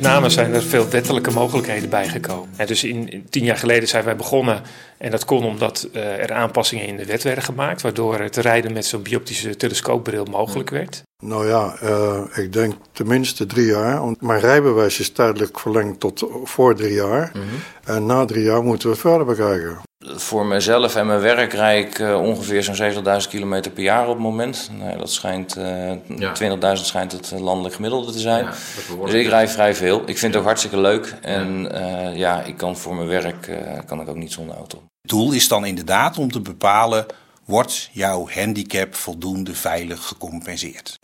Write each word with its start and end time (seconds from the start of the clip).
met 0.00 0.10
name 0.10 0.30
zijn 0.30 0.54
er 0.54 0.62
veel 0.62 0.88
wettelijke 0.88 1.30
mogelijkheden 1.30 1.88
bijgekomen. 1.88 2.48
En 2.56 2.66
dus 2.66 2.84
in, 2.84 3.26
tien 3.30 3.44
jaar 3.44 3.56
geleden 3.56 3.88
zijn 3.88 4.04
wij 4.04 4.16
begonnen 4.16 4.62
en 4.98 5.10
dat 5.10 5.24
kon 5.24 5.44
omdat 5.44 5.88
uh, 5.92 6.02
er 6.02 6.32
aanpassingen 6.32 6.86
in 6.86 6.96
de 6.96 7.04
wet 7.04 7.22
werden 7.22 7.44
gemaakt, 7.44 7.82
waardoor 7.82 8.18
het 8.18 8.36
rijden 8.36 8.72
met 8.72 8.86
zo'n 8.86 9.02
bioptische 9.02 9.56
telescoopbril 9.56 10.24
mogelijk 10.24 10.70
werd. 10.70 11.02
Nou 11.22 11.48
ja, 11.48 11.74
uh, 11.82 12.20
ik 12.34 12.52
denk 12.52 12.74
tenminste 12.92 13.46
drie 13.46 13.66
jaar. 13.66 14.00
Want 14.00 14.20
mijn 14.20 14.40
rijbewijs 14.40 15.00
is 15.00 15.10
tijdelijk 15.10 15.60
verlengd 15.60 16.00
tot 16.00 16.24
voor 16.44 16.74
drie 16.74 16.94
jaar. 16.94 17.30
Mm 17.34 17.40
-hmm. 17.40 17.94
En 17.94 18.06
na 18.06 18.24
drie 18.24 18.44
jaar 18.44 18.62
moeten 18.62 18.90
we 18.90 18.96
verder 18.96 19.26
bekijken. 19.26 19.78
Voor 20.14 20.46
mezelf 20.46 20.96
en 20.96 21.06
mijn 21.06 21.20
werk 21.20 21.52
rijd 21.52 21.86
ik 21.86 21.98
uh, 21.98 22.20
ongeveer 22.20 22.62
zo'n 22.62 22.92
70.000 23.22 23.28
kilometer 23.28 23.70
per 23.70 23.82
jaar 23.82 24.02
op 24.02 24.14
het 24.14 24.22
moment. 24.22 24.70
Nou, 24.78 24.98
dat 24.98 25.10
schijnt, 25.10 25.56
uh, 25.56 25.90
ja. 26.18 26.32
20.000 26.76 26.82
schijnt 26.82 27.12
het 27.12 27.30
landelijk 27.30 27.74
gemiddelde 27.74 28.12
te 28.12 28.18
zijn. 28.18 28.44
Ja, 28.44 29.04
dus 29.04 29.14
ik 29.14 29.26
rijd 29.26 29.50
vrij 29.50 29.74
veel. 29.74 30.02
Ik 30.06 30.18
vind 30.18 30.32
het 30.32 30.36
ook 30.36 30.46
hartstikke 30.46 30.80
leuk. 30.80 31.14
En 31.20 31.68
ja, 31.72 32.08
ja 32.08 32.42
ik 32.42 32.56
kan 32.56 32.76
voor 32.76 32.94
mijn 32.94 33.08
werk 33.08 33.50
kan 33.86 34.00
ik 34.00 34.08
ook 34.08 34.16
niet 34.16 34.32
zonder 34.32 34.56
auto. 34.56 34.82
Het 35.00 35.10
doel 35.10 35.32
is 35.32 35.48
dan 35.48 35.64
inderdaad 35.64 36.18
om 36.18 36.30
te 36.30 36.40
bepalen 36.40 37.06
wordt 37.44 37.88
jouw 37.92 38.28
handicap 38.28 38.94
voldoende 38.94 39.54
veilig 39.54 40.06
gecompenseerd. 40.06 40.98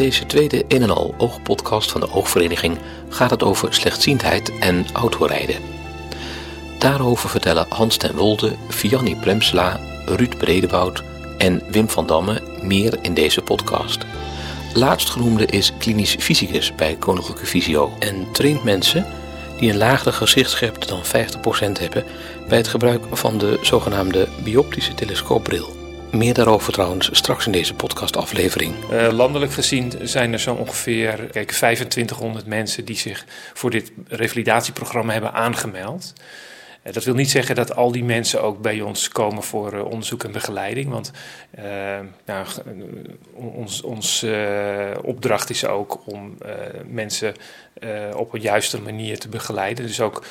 Deze 0.00 0.26
tweede 0.26 0.64
in 0.68 0.82
en 0.82 0.90
al 0.90 1.14
oogpodcast 1.18 1.90
van 1.90 2.00
de 2.00 2.12
Oogvereniging 2.12 2.78
gaat 3.08 3.30
het 3.30 3.42
over 3.42 3.74
slechtziendheid 3.74 4.58
en 4.58 4.86
autorijden. 4.92 5.56
Daarover 6.78 7.28
vertellen 7.28 7.66
Hans 7.68 7.96
ten 7.96 8.16
Wolde, 8.16 8.56
Vianney 8.68 9.14
Premsla, 9.14 9.80
Ruud 10.06 10.38
Bredeboud 10.38 11.02
en 11.38 11.62
Wim 11.70 11.88
van 11.88 12.06
Damme 12.06 12.42
meer 12.62 12.98
in 13.02 13.14
deze 13.14 13.42
podcast. 13.42 14.04
Laatstgenoemde 14.74 15.46
is 15.46 15.72
klinisch 15.78 16.16
fysicus 16.18 16.74
bij 16.74 16.96
Koninklijke 16.96 17.46
Visio 17.46 17.92
en 17.98 18.32
traint 18.32 18.64
mensen 18.64 19.06
die 19.58 19.70
een 19.70 19.78
lagere 19.78 20.12
gezichtsscherpte 20.12 20.86
dan 20.86 21.02
50% 21.04 21.80
hebben 21.80 22.04
bij 22.48 22.58
het 22.58 22.68
gebruik 22.68 23.04
van 23.12 23.38
de 23.38 23.58
zogenaamde 23.62 24.28
bioptische 24.44 24.94
telescoopbril. 24.94 25.79
Meer 26.12 26.34
daarover 26.34 26.72
trouwens 26.72 27.08
straks 27.12 27.46
in 27.46 27.52
deze 27.52 27.74
podcastaflevering. 27.74 28.74
Uh, 28.92 29.08
landelijk 29.12 29.52
gezien 29.52 29.92
zijn 30.02 30.32
er 30.32 30.40
zo 30.40 30.54
ongeveer 30.54 31.16
kijk, 31.32 31.50
2500 31.50 32.46
mensen 32.46 32.84
die 32.84 32.96
zich 32.96 33.24
voor 33.54 33.70
dit 33.70 33.92
revalidatieprogramma 34.08 35.12
hebben 35.12 35.32
aangemeld. 35.32 36.12
Uh, 36.84 36.92
dat 36.92 37.04
wil 37.04 37.14
niet 37.14 37.30
zeggen 37.30 37.54
dat 37.54 37.74
al 37.74 37.92
die 37.92 38.04
mensen 38.04 38.42
ook 38.42 38.60
bij 38.60 38.80
ons 38.80 39.08
komen 39.08 39.42
voor 39.42 39.74
uh, 39.74 39.84
onderzoek 39.84 40.24
en 40.24 40.32
begeleiding. 40.32 40.90
Want 40.90 41.10
nou, 42.24 42.46
ons, 43.34 43.82
ons 43.82 44.26
opdracht 45.02 45.50
is 45.50 45.66
ook 45.66 46.00
om 46.04 46.38
mensen 46.86 47.34
op 48.16 48.34
een 48.34 48.40
juiste 48.40 48.80
manier 48.80 49.18
te 49.18 49.28
begeleiden. 49.28 49.86
Dus 49.86 50.00
ook 50.00 50.24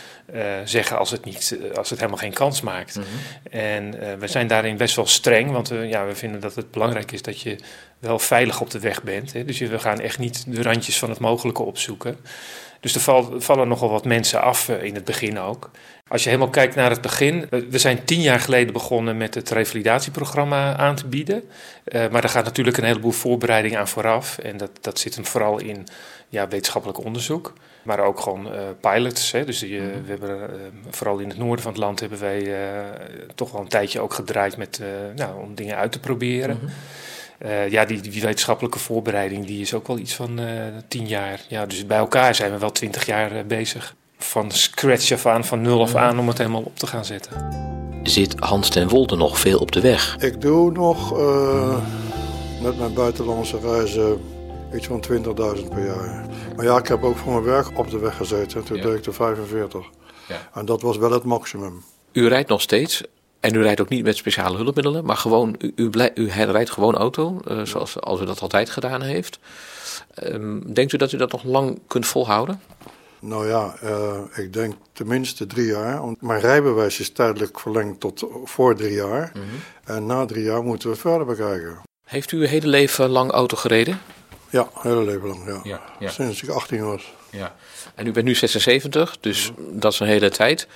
zeggen 0.63 0.97
als 0.97 1.11
het, 1.11 1.25
niet, 1.25 1.57
als 1.75 1.89
het 1.89 1.99
helemaal 1.99 2.19
geen 2.19 2.33
kans 2.33 2.61
maakt. 2.61 2.95
Mm 2.95 3.03
-hmm. 3.03 3.51
En 3.59 4.19
we 4.19 4.27
zijn 4.27 4.47
daarin 4.47 4.77
best 4.77 4.95
wel 4.95 5.05
streng, 5.05 5.51
want 5.51 5.71
ja, 5.83 6.05
we 6.05 6.15
vinden 6.15 6.41
dat 6.41 6.55
het 6.55 6.71
belangrijk 6.71 7.11
is 7.11 7.21
dat 7.21 7.41
je 7.41 7.55
wel 7.99 8.19
veilig 8.19 8.61
op 8.61 8.69
de 8.69 8.79
weg 8.79 9.03
bent. 9.03 9.33
Hè. 9.33 9.45
Dus 9.45 9.59
we 9.59 9.79
gaan 9.79 9.99
echt 9.99 10.19
niet 10.19 10.45
de 10.47 10.61
randjes 10.61 10.99
van 10.99 11.09
het 11.09 11.19
mogelijke 11.19 11.63
opzoeken. 11.63 12.17
Dus 12.79 12.95
er 12.95 13.01
val, 13.01 13.41
vallen 13.41 13.67
nogal 13.67 13.89
wat 13.89 14.05
mensen 14.05 14.41
af 14.41 14.69
in 14.69 14.95
het 14.95 15.05
begin 15.05 15.39
ook. 15.39 15.69
Als 16.09 16.23
je 16.23 16.29
helemaal 16.29 16.51
kijkt 16.51 16.75
naar 16.75 16.89
het 16.89 17.01
begin. 17.01 17.47
We 17.69 17.77
zijn 17.77 18.05
tien 18.05 18.21
jaar 18.21 18.39
geleden 18.39 18.73
begonnen 18.73 19.17
met 19.17 19.35
het 19.35 19.49
revalidatieprogramma 19.49 20.77
aan 20.77 20.95
te 20.95 21.07
bieden. 21.07 21.43
Uh, 21.85 22.09
maar 22.11 22.21
daar 22.21 22.29
gaat 22.29 22.45
natuurlijk 22.45 22.77
een 22.77 22.83
heleboel 22.83 23.11
voorbereiding 23.11 23.77
aan 23.77 23.87
vooraf. 23.87 24.37
En 24.37 24.57
dat, 24.57 24.71
dat 24.81 24.99
zit 24.99 25.15
hem 25.15 25.25
vooral 25.25 25.59
in 25.59 25.87
ja, 26.29 26.47
wetenschappelijk 26.47 27.03
onderzoek. 27.03 27.53
Maar 27.83 27.99
ook 27.99 28.19
gewoon 28.19 28.45
uh, 28.45 28.61
pilots. 28.81 29.31
Hè. 29.31 29.45
Dus 29.45 29.59
die, 29.59 29.69
uh, 29.69 29.83
we 30.05 30.09
hebben, 30.09 30.49
vooral 30.89 31.19
in 31.19 31.29
het 31.29 31.37
noorden 31.37 31.63
van 31.63 31.71
het 31.71 31.81
land 31.81 31.99
hebben 31.99 32.19
wij 32.19 32.53
toch 33.35 33.51
wel 33.51 33.61
een 33.61 33.67
tijdje 33.67 33.99
ook 33.99 34.13
gedraaid 34.13 34.57
met, 34.57 34.81
nou, 35.15 35.41
om 35.41 35.55
dingen 35.55 35.75
uit 35.75 35.91
te 35.91 35.99
proberen. 35.99 36.57
-hmm. 36.59 36.69
Uh, 37.45 37.69
ja, 37.69 37.85
die, 37.85 38.01
die, 38.01 38.21
wetenschappelijke 38.21 38.79
voorbereiding 38.79 39.45
die 39.45 39.61
is 39.61 39.73
ook 39.73 39.87
wel 39.87 39.97
iets 39.97 40.15
van 40.15 40.39
uh, 40.39 40.47
tien 40.87 41.07
jaar. 41.07 41.41
Ja, 41.47 41.65
dus 41.65 41.85
bij 41.85 41.97
elkaar 41.97 42.35
zijn 42.35 42.51
we 42.51 42.57
wel 42.57 42.71
twintig 42.71 43.05
jaar 43.05 43.35
uh, 43.35 43.43
bezig. 43.47 43.95
Van 44.17 44.51
scratch 44.51 45.11
af 45.11 45.25
aan, 45.25 45.45
van 45.45 45.61
nul 45.61 45.81
af 45.81 45.95
aan, 45.95 46.19
om 46.19 46.27
het 46.27 46.37
helemaal 46.37 46.61
op 46.61 46.77
te 46.77 46.87
gaan 46.87 47.05
zetten. 47.05 47.33
Zit 48.03 48.35
Hans 48.39 48.69
ten 48.69 48.87
Wolde 48.87 49.15
nog 49.15 49.39
veel 49.39 49.59
op 49.59 49.71
de 49.71 49.81
weg? 49.81 50.17
Ik 50.19 50.41
doe 50.41 50.71
nog 50.71 51.11
met 52.61 52.77
mijn 52.77 52.93
buitenlandse 52.93 53.59
reizen 53.59 54.21
iets 54.75 54.87
van 54.87 55.03
20.000 55.11 55.23
per 55.69 55.85
jaar. 55.85 56.25
Maar 56.55 56.65
ja, 56.65 56.77
ik 56.77 56.87
heb 56.87 57.03
ook 57.03 57.17
voor 57.17 57.31
mijn 57.31 57.43
werk 57.43 57.77
op 57.77 57.89
de 57.89 57.97
weg 57.97 58.15
gezeten. 58.15 58.63
Toen 58.63 58.77
ja. 58.77 58.83
deed 58.83 58.95
ik 58.95 59.03
de 59.03 59.11
45. 59.11 59.85
Ja. 60.27 60.49
En 60.53 60.65
dat 60.65 60.81
was 60.81 60.97
wel 60.97 61.11
het 61.11 61.23
maximum. 61.23 61.83
U 62.11 62.27
rijdt 62.27 62.49
nog 62.49 62.61
steeds 62.61 63.03
en 63.39 63.55
u 63.55 63.61
rijdt 63.61 63.81
ook 63.81 63.89
niet 63.89 64.03
met 64.03 64.17
speciale 64.17 64.57
hulpmiddelen, 64.57 65.05
maar 65.05 65.17
gewoon, 65.17 65.55
u, 65.59 65.71
u, 65.75 65.89
blij, 65.89 66.11
u 66.15 66.29
rijdt 66.29 66.71
gewoon 66.71 66.95
auto, 66.95 67.39
uh, 67.47 67.65
zoals 67.65 68.01
als 68.01 68.21
u 68.21 68.25
dat 68.25 68.41
altijd 68.41 68.69
gedaan 68.69 69.01
heeft. 69.01 69.39
Um, 70.23 70.73
denkt 70.73 70.93
u 70.93 70.97
dat 70.97 71.11
u 71.11 71.17
dat 71.17 71.31
nog 71.31 71.43
lang 71.43 71.79
kunt 71.87 72.05
volhouden? 72.05 72.61
Nou 73.19 73.47
ja, 73.47 73.73
uh, 73.83 74.19
ik 74.35 74.53
denk 74.53 74.75
tenminste 74.93 75.45
drie 75.47 75.65
jaar. 75.65 76.01
Want 76.01 76.21
mijn 76.21 76.39
rijbewijs 76.39 76.99
is 76.99 77.11
tijdelijk 77.11 77.59
verlengd 77.59 77.99
tot 77.99 78.25
voor 78.43 78.75
drie 78.75 78.93
jaar. 78.93 79.31
Mm 79.33 79.41
-hmm. 79.41 79.95
En 79.95 80.05
na 80.05 80.25
drie 80.25 80.43
jaar 80.43 80.63
moeten 80.63 80.89
we 80.89 80.95
verder 80.95 81.25
bekijken. 81.25 81.77
Heeft 82.03 82.31
u 82.31 82.37
uw 82.37 82.45
hele 82.45 82.67
leven 82.67 83.09
lang 83.09 83.31
auto 83.31 83.57
gereden? 83.57 83.99
Ja, 84.49 84.69
hele 84.73 85.03
leven 85.03 85.27
lang, 85.27 85.45
ja. 85.45 85.59
ja, 85.63 85.81
ja. 85.99 86.09
Sinds 86.09 86.43
ik 86.43 86.49
18 86.49 86.85
was. 86.85 87.13
Ja. 87.31 87.55
En 87.95 88.07
u 88.07 88.11
bent 88.11 88.25
nu 88.25 88.35
76, 88.35 89.17
dus 89.19 89.51
dat 89.57 89.93
is 89.93 89.99
een 89.99 90.07
hele 90.07 90.29
tijd. 90.29 90.67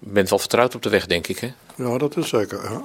U 0.00 0.12
bent 0.12 0.28
wel 0.28 0.38
vertrouwd 0.38 0.74
op 0.74 0.82
de 0.82 0.88
weg, 0.88 1.06
denk 1.06 1.26
ik, 1.26 1.38
hè? 1.38 1.52
Ja, 1.76 1.98
dat 1.98 2.16
is 2.16 2.28
zeker. 2.28 2.62
Ja. 2.62 2.82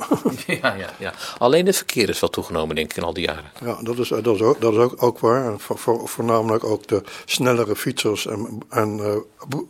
ja, 0.62 0.74
ja, 0.74 0.90
ja. 1.00 1.14
Alleen 1.38 1.66
het 1.66 1.76
verkeer 1.76 2.10
is 2.10 2.20
wel 2.20 2.30
toegenomen, 2.30 2.76
denk 2.76 2.92
ik, 2.92 2.98
in 2.98 3.04
al 3.04 3.14
die 3.14 3.26
jaren. 3.26 3.52
Ja, 3.64 3.78
dat 3.82 3.98
is, 3.98 4.08
dat 4.08 4.36
is, 4.36 4.42
ook, 4.42 4.62
dat 4.62 4.74
is 4.74 4.80
ook, 4.80 5.04
ook 5.04 5.20
waar. 5.20 5.60
Voor, 5.60 5.78
voor, 5.78 6.08
voornamelijk 6.08 6.64
ook 6.64 6.88
de 6.88 7.04
snellere 7.26 7.76
fietsers 7.76 8.26
en, 8.26 8.60
en 8.70 8.98
uh, 8.98 9.16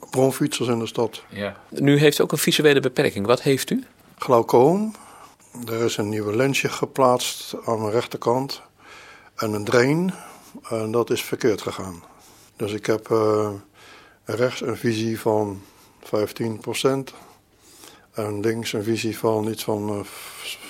bronfietsers 0.10 0.68
in 0.68 0.80
de 0.80 0.86
stad. 0.86 1.24
Ja. 1.30 1.58
Nu 1.70 1.98
heeft 1.98 2.20
u 2.20 2.24
ook 2.24 2.32
een 2.32 2.38
visuele 2.38 2.80
beperking. 2.80 3.26
Wat 3.26 3.42
heeft 3.42 3.70
u? 3.70 3.84
Glaucoom. 4.18 4.96
Er 5.68 5.82
is 5.82 5.98
een 5.98 6.10
nieuwe 6.10 6.36
lensje 6.36 6.70
geplaatst 6.70 7.56
aan 7.66 7.80
mijn 7.80 7.92
rechterkant. 7.92 8.62
En 9.36 9.54
een 9.54 9.66
drain. 9.66 10.14
En 10.70 10.92
dat 10.92 11.10
is 11.10 11.24
verkeerd 11.24 11.62
gegaan. 11.62 12.04
Dus 12.56 12.74
ik 12.74 12.86
heb 12.86 13.10
uh, 13.10 13.50
rechts 14.26 14.62
een 14.62 14.78
visie 14.78 15.20
van 15.20 15.62
15 16.04 16.60
procent. 16.60 17.14
En 18.14 18.40
links 18.40 18.74
een 18.74 18.84
visie 18.84 19.18
van 19.18 19.48
iets 19.48 19.64
van 19.64 19.90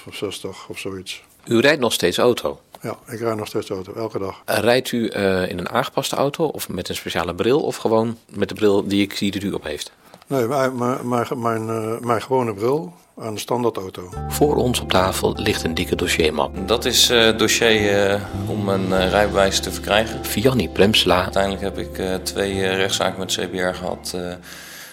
uh, 0.10 0.14
60 0.14 0.68
of 0.70 0.80
zoiets. 0.80 1.24
U 1.48 1.60
rijdt 1.60 1.82
nog 1.82 1.94
steeds 1.94 2.18
auto? 2.18 2.60
Ja, 2.82 2.98
ik 3.08 3.20
rijd 3.20 3.38
nog 3.38 3.48
steeds 3.48 3.70
auto, 3.70 3.94
elke 3.94 4.20
dag. 4.20 4.42
Rijdt 4.46 4.92
u 4.92 5.12
uh, 5.16 5.50
in 5.50 5.58
een 5.60 5.70
aangepaste 5.70 6.16
auto 6.16 6.46
of 6.46 6.70
met 6.70 6.90
een 6.90 6.96
speciale 6.96 7.36
bril 7.36 7.62
of 7.62 7.76
gewoon 7.76 8.18
met 8.30 8.50
de 8.50 8.56
bril 8.56 8.88
die 8.88 9.02
ik 9.02 9.14
zie 9.14 9.32
dat 9.32 9.44
u 9.44 9.52
op 9.52 9.64
heeft? 9.64 9.92
Nee, 10.28 10.48
mijn, 10.48 10.78
mijn, 11.08 11.28
mijn, 11.36 11.68
uh, 11.68 12.00
mijn 12.00 12.22
gewone 12.22 12.54
bril 12.54 12.94
aan 13.18 13.34
de 13.34 13.40
standaardauto. 13.40 14.10
Voor 14.30 14.56
ons 14.56 14.80
op 14.80 14.90
tafel 14.90 15.34
ligt 15.36 15.64
een 15.64 15.74
dikke 15.74 15.96
dossiermap. 15.96 16.68
Dat 16.68 16.86
is 16.86 17.08
het 17.08 17.34
uh, 17.34 17.40
dossier 17.40 18.12
uh, 18.12 18.22
om 18.50 18.70
een 18.70 18.90
uh, 18.90 19.10
rijbewijs 19.10 19.60
te 19.60 19.72
verkrijgen. 19.72 20.26
Vianney 20.26 20.68
Premsla. 20.68 21.24
Uiteindelijk 21.24 21.64
heb 21.64 21.78
ik 21.78 22.24
twee 22.24 22.68
rechtszaken 22.68 23.20
met 23.20 23.32
CBR 23.32 23.74
gehad 23.74 24.16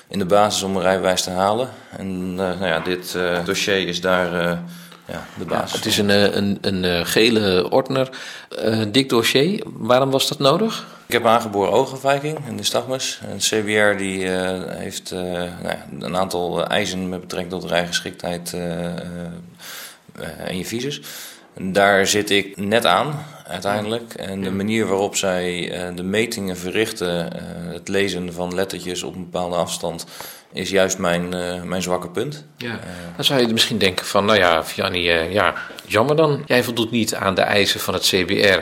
in 0.09 0.19
de 0.19 0.25
basis 0.25 0.63
om 0.63 0.77
een 0.77 0.83
rijbewijs 0.83 1.23
te 1.23 1.31
halen. 1.31 1.69
En 1.97 2.35
nou 2.35 2.67
ja, 2.67 2.81
dit 2.81 3.19
dossier 3.45 3.89
is 3.89 4.01
daar 4.01 4.33
ja, 5.07 5.27
de 5.39 5.45
basis. 5.45 5.71
Ja, 5.71 5.77
het 5.77 5.87
is 5.87 5.99
een, 5.99 6.37
een, 6.37 6.59
een 6.61 7.07
gele 7.07 7.71
ordner. 7.71 8.09
dik 8.91 9.09
dossier. 9.09 9.63
Waarom 9.67 10.11
was 10.11 10.29
dat 10.29 10.39
nodig? 10.39 10.87
Ik 11.09 11.15
heb 11.15 11.27
aangeboren 11.27 11.73
oogafwijking, 11.73 12.39
een 12.47 12.55
nystagmus. 12.55 13.21
Een 13.31 13.39
CBR 13.39 13.97
die 13.97 14.25
uh, 14.25 14.61
heeft 14.67 15.11
uh, 15.13 15.21
nou 15.21 15.69
ja, 15.69 15.87
een 16.01 16.17
aantal 16.17 16.67
eisen 16.67 17.09
met 17.09 17.21
betrekking 17.21 17.61
tot 17.61 17.71
rijgeschiktheid 17.71 18.53
uh, 18.53 18.87
en 20.39 20.59
je 20.59 20.65
visus. 20.65 21.01
Daar 21.61 22.07
zit 22.07 22.31
ik 22.31 22.57
net 22.57 22.87
aan, 22.87 23.25
uiteindelijk. 23.47 24.15
En 24.15 24.43
de 24.43 24.51
manier 24.51 24.87
waarop 24.87 25.17
zij 25.17 25.73
de 25.95 26.03
metingen 26.03 26.57
verrichten, 26.57 27.33
het 27.73 27.89
lezen 27.89 28.33
van 28.33 28.55
lettertjes 28.55 29.03
op 29.03 29.15
een 29.15 29.31
bepaalde 29.31 29.57
afstand, 29.57 30.07
is 30.53 30.71
juist 30.71 30.99
mijn, 30.99 31.35
uh, 31.35 31.63
mijn 31.63 31.83
zwakke 31.83 32.09
punt. 32.09 32.45
Ja. 32.57 32.79
Dan 33.17 33.25
zou 33.25 33.41
je 33.41 33.53
misschien 33.53 33.79
denken 33.79 34.07
van, 34.07 34.25
nou 34.25 34.39
ja, 34.39 34.63
uh, 34.77 35.33
ja, 35.33 35.55
jammer 35.87 36.17
dan. 36.17 36.43
Jij 36.47 36.65
voldoet 36.65 36.91
niet 36.91 37.15
aan 37.15 37.35
de 37.35 37.41
eisen 37.41 37.81
van 37.81 37.95
het 37.95 38.03
CBR. 38.03 38.59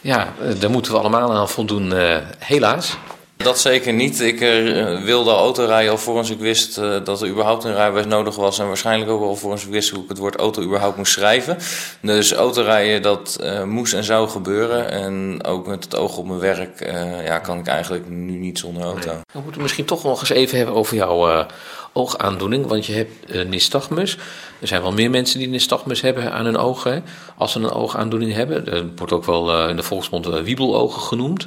Ja, 0.00 0.32
daar 0.58 0.70
moeten 0.70 0.92
we 0.92 0.98
allemaal 0.98 1.32
aan 1.32 1.48
voldoen, 1.48 1.92
helaas. 2.38 2.96
Dat 3.42 3.60
zeker 3.60 3.92
niet. 3.92 4.20
Ik 4.20 4.40
uh, 4.40 5.02
wilde 5.02 5.30
autorijden 5.30 5.90
alvorens 5.90 6.30
ik 6.30 6.38
wist 6.38 6.78
uh, 6.78 6.96
dat 7.04 7.22
er 7.22 7.28
überhaupt 7.28 7.64
een 7.64 7.74
rijbewijs 7.74 8.06
nodig 8.06 8.36
was. 8.36 8.58
En 8.58 8.66
waarschijnlijk 8.66 9.10
ook 9.10 9.22
alvorens 9.22 9.64
ik 9.64 9.70
wist 9.70 9.90
hoe 9.90 10.02
ik 10.02 10.08
het 10.08 10.18
woord 10.18 10.36
auto 10.36 10.62
überhaupt 10.62 10.96
moest 10.96 11.12
schrijven. 11.12 11.56
Dus 12.02 12.32
autorijden, 12.32 13.02
dat 13.02 13.38
uh, 13.42 13.64
moest 13.64 13.92
en 13.92 14.04
zou 14.04 14.28
gebeuren. 14.28 14.90
En 14.90 15.44
ook 15.44 15.66
met 15.66 15.84
het 15.84 15.96
oog 15.96 16.16
op 16.16 16.26
mijn 16.26 16.38
werk 16.38 16.90
ja, 17.24 17.38
kan 17.38 17.58
ik 17.58 17.66
eigenlijk 17.66 18.08
nu 18.08 18.38
niet 18.38 18.58
zonder 18.58 18.82
auto. 18.82 19.10
We 19.32 19.40
moeten 19.44 19.62
misschien 19.62 19.84
toch 19.84 20.02
nog 20.02 20.20
eens 20.20 20.30
even 20.30 20.56
hebben 20.56 20.74
over 20.74 20.96
jouw 20.96 21.46
oogaandoening. 21.92 22.66
Want 22.66 22.86
je 22.86 22.92
hebt 22.92 23.48
nystagmus. 23.48 24.16
Er 24.60 24.66
zijn 24.66 24.82
wel 24.82 24.92
meer 24.92 25.10
mensen 25.10 25.38
die 25.38 25.48
nystagmus 25.48 26.00
hebben 26.00 26.32
aan 26.32 26.44
hun 26.44 26.56
ogen. 26.56 27.04
Als 27.36 27.52
ze 27.52 27.58
een 27.58 27.70
oogaandoening 27.70 28.32
hebben. 28.32 28.64
Dat 28.64 28.84
wordt 28.96 29.12
ook 29.12 29.24
wel 29.24 29.68
in 29.68 29.76
de 29.76 29.82
volksmond 29.82 30.26
wiebelogen 30.26 31.02
genoemd. 31.02 31.46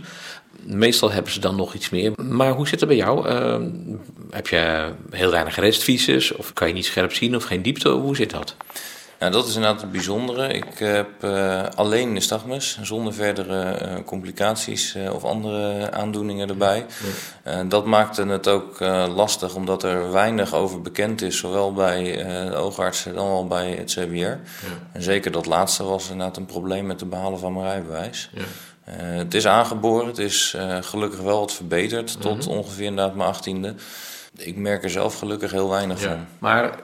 Meestal 0.65 1.11
hebben 1.11 1.31
ze 1.31 1.39
dan 1.39 1.55
nog 1.55 1.73
iets 1.73 1.89
meer. 1.89 2.11
Maar 2.21 2.51
hoe 2.51 2.67
zit 2.67 2.79
het 2.79 2.89
bij 2.89 2.97
jou? 2.97 3.29
Uh, 3.29 3.57
heb 4.29 4.47
je 4.47 4.91
heel 5.09 5.31
weinig 5.31 5.55
restvisus? 5.55 6.31
Of 6.31 6.53
kan 6.53 6.67
je 6.67 6.73
niet 6.73 6.85
scherp 6.85 7.13
zien 7.13 7.35
of 7.35 7.43
geen 7.43 7.61
diepte? 7.61 7.89
Hoe 7.89 8.15
zit 8.15 8.29
dat? 8.29 8.55
Ja, 9.23 9.29
dat 9.29 9.47
is 9.47 9.55
inderdaad 9.55 9.81
het 9.81 9.91
bijzondere. 9.91 10.47
Ik 10.47 10.77
heb 10.77 11.23
uh, 11.23 11.63
alleen 11.75 12.13
nystagmus, 12.13 12.79
zonder 12.81 13.13
verdere 13.13 13.81
uh, 13.81 13.93
complicaties 14.05 14.95
uh, 14.95 15.13
of 15.13 15.23
andere 15.23 15.91
aandoeningen 15.91 16.49
erbij. 16.49 16.85
Ja. 17.43 17.63
dat 17.63 17.85
maakte 17.85 18.25
het 18.25 18.47
ook 18.47 18.79
lastig, 19.15 19.55
omdat 19.55 19.83
er 19.83 20.11
weinig 20.11 20.53
over 20.53 20.81
bekend 20.81 21.21
is, 21.21 21.37
zowel 21.37 21.73
bij 21.73 22.03
de 22.49 22.55
oogartsen 22.55 23.15
dan 23.15 23.27
wel 23.27 23.47
bij 23.47 23.71
het 23.71 23.91
CBR. 23.91 24.15
Ja. 24.15 24.39
En 24.91 25.03
zeker 25.03 25.31
dat 25.31 25.45
laatste 25.45 25.83
was 25.83 26.09
inderdaad 26.09 26.37
een 26.37 26.45
probleem 26.45 26.85
met 26.85 26.99
het 26.99 27.09
behalen 27.09 27.39
van 27.39 27.53
mijn 27.53 27.65
rijbewijs. 27.65 28.29
Het 28.89 29.33
is 29.33 29.47
aangeboren, 29.47 30.07
het 30.07 30.17
is 30.17 30.57
gelukkig 30.81 31.19
wel 31.19 31.39
wat 31.39 31.53
verbeterd 31.53 32.21
tot 32.21 32.47
mhm. 32.47 32.57
ongeveer 32.57 32.85
inderdaad 32.85 33.15
mijn 33.15 33.29
achttiende. 33.29 33.75
Ik 34.37 34.55
merk 34.55 34.83
er 34.83 34.89
zelf 34.89 35.17
gelukkig 35.17 35.51
heel 35.51 35.69
weinig 35.69 35.99
van. 35.99 36.25
Maar 36.39 36.75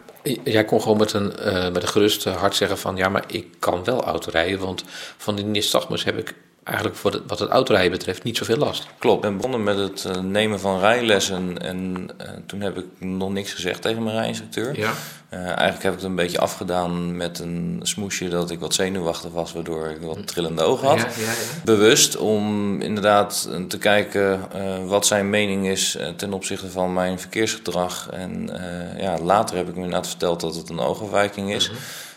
jij 0.44 0.66
kon 0.66 0.81
gewoon 0.81 0.98
met 0.98 1.13
een, 1.13 1.33
uh, 1.39 1.69
met 1.69 1.81
een 1.81 1.88
gerust 1.88 2.24
hart 2.24 2.56
zeggen 2.56 2.77
van... 2.77 2.95
ja, 2.95 3.10
maar 3.10 3.24
ik 3.27 3.48
kan 3.60 3.83
wel 3.83 4.04
autorijden, 4.04 4.60
want 4.60 4.83
van 5.18 5.36
die 5.36 5.45
nystagmus 5.45 6.04
heb 6.04 6.18
ik 6.18 6.36
eigenlijk 6.69 7.00
voor 7.00 7.21
wat 7.27 7.39
het 7.39 7.50
autorijden 7.50 7.92
betreft 7.92 8.24
niet 8.24 8.38
zoveel 8.38 8.57
last. 8.57 8.88
Klopt, 8.98 9.16
ik 9.16 9.21
ben 9.21 9.38
begonnen 9.38 9.63
met 9.63 9.77
het 9.77 10.06
uh, 10.07 10.21
nemen 10.21 10.60
van 10.60 10.80
rijlessen 10.80 11.62
en 11.62 12.10
uh, 12.21 12.27
toen 12.45 12.62
heb 12.62 12.77
ik 12.77 12.86
nog 12.98 13.31
niks 13.31 13.54
gezegd 13.54 13.81
tegen 13.81 14.04
mijn 14.04 14.16
rijinstructeur. 14.16 14.80
Ja. 14.80 14.94
Uh, 15.33 15.39
eigenlijk 15.39 15.83
heb 15.83 15.94
ik 15.94 16.00
het 16.00 16.07
een 16.07 16.16
beetje 16.16 16.39
afgedaan 16.39 17.18
met 17.18 17.39
een 17.39 17.80
smoesje 17.83 18.30
dat 18.30 18.51
ik 18.51 18.60
wat 18.60 18.74
zenuwachtig 18.74 19.31
was, 19.31 19.54
waardoor 19.54 19.88
ik 19.88 20.01
wat 20.01 20.27
trillende 20.27 20.63
ogen 20.63 20.88
had. 20.88 20.98
Ja, 20.98 21.06
ja, 21.06 21.31
Bewust 21.63 22.18
om 22.18 22.81
inderdaad 22.81 23.50
te 23.68 23.77
kijken 23.77 24.48
wat 24.88 25.06
zijn 25.06 25.30
mening 25.30 25.68
is 25.68 25.98
ten 26.15 26.33
opzichte 26.33 26.69
van 26.69 26.94
mijn 26.94 27.19
verkeersgedrag. 27.19 28.10
En 28.12 28.50
ja, 28.98 29.18
later 29.18 29.57
heb 29.57 29.68
ik 29.68 29.75
me 29.75 29.81
inderdaad 29.83 30.07
verteld 30.07 30.39
dat 30.39 30.56
het 30.56 30.69
een 30.69 30.80
oogafwijking 30.80 31.54
is. 31.54 31.72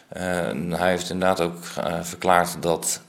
-huh. 0.08 0.78
hij 0.78 0.90
heeft 0.90 1.10
inderdaad 1.10 1.40
ook 1.40 1.64
verklaard 2.02 2.56
dat 2.60 3.00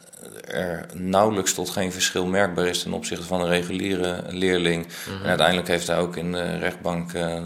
er 0.48 0.86
nauwelijks 0.94 1.54
tot 1.54 1.70
geen 1.70 1.92
verschil 1.92 2.26
merkbaar 2.26 2.68
is 2.68 2.82
ten 2.82 2.94
opzichte 2.94 3.26
van 3.26 3.42
een 3.42 3.48
reguliere 3.48 4.24
leerling. 4.28 4.88
En 5.22 5.28
uiteindelijk 5.28 5.68
heeft 5.68 5.88
hij 5.88 5.98
ook 5.98 6.16
in 6.16 6.32
de 6.32 6.58
rechtbank 6.58 7.14
uh, 7.14 7.38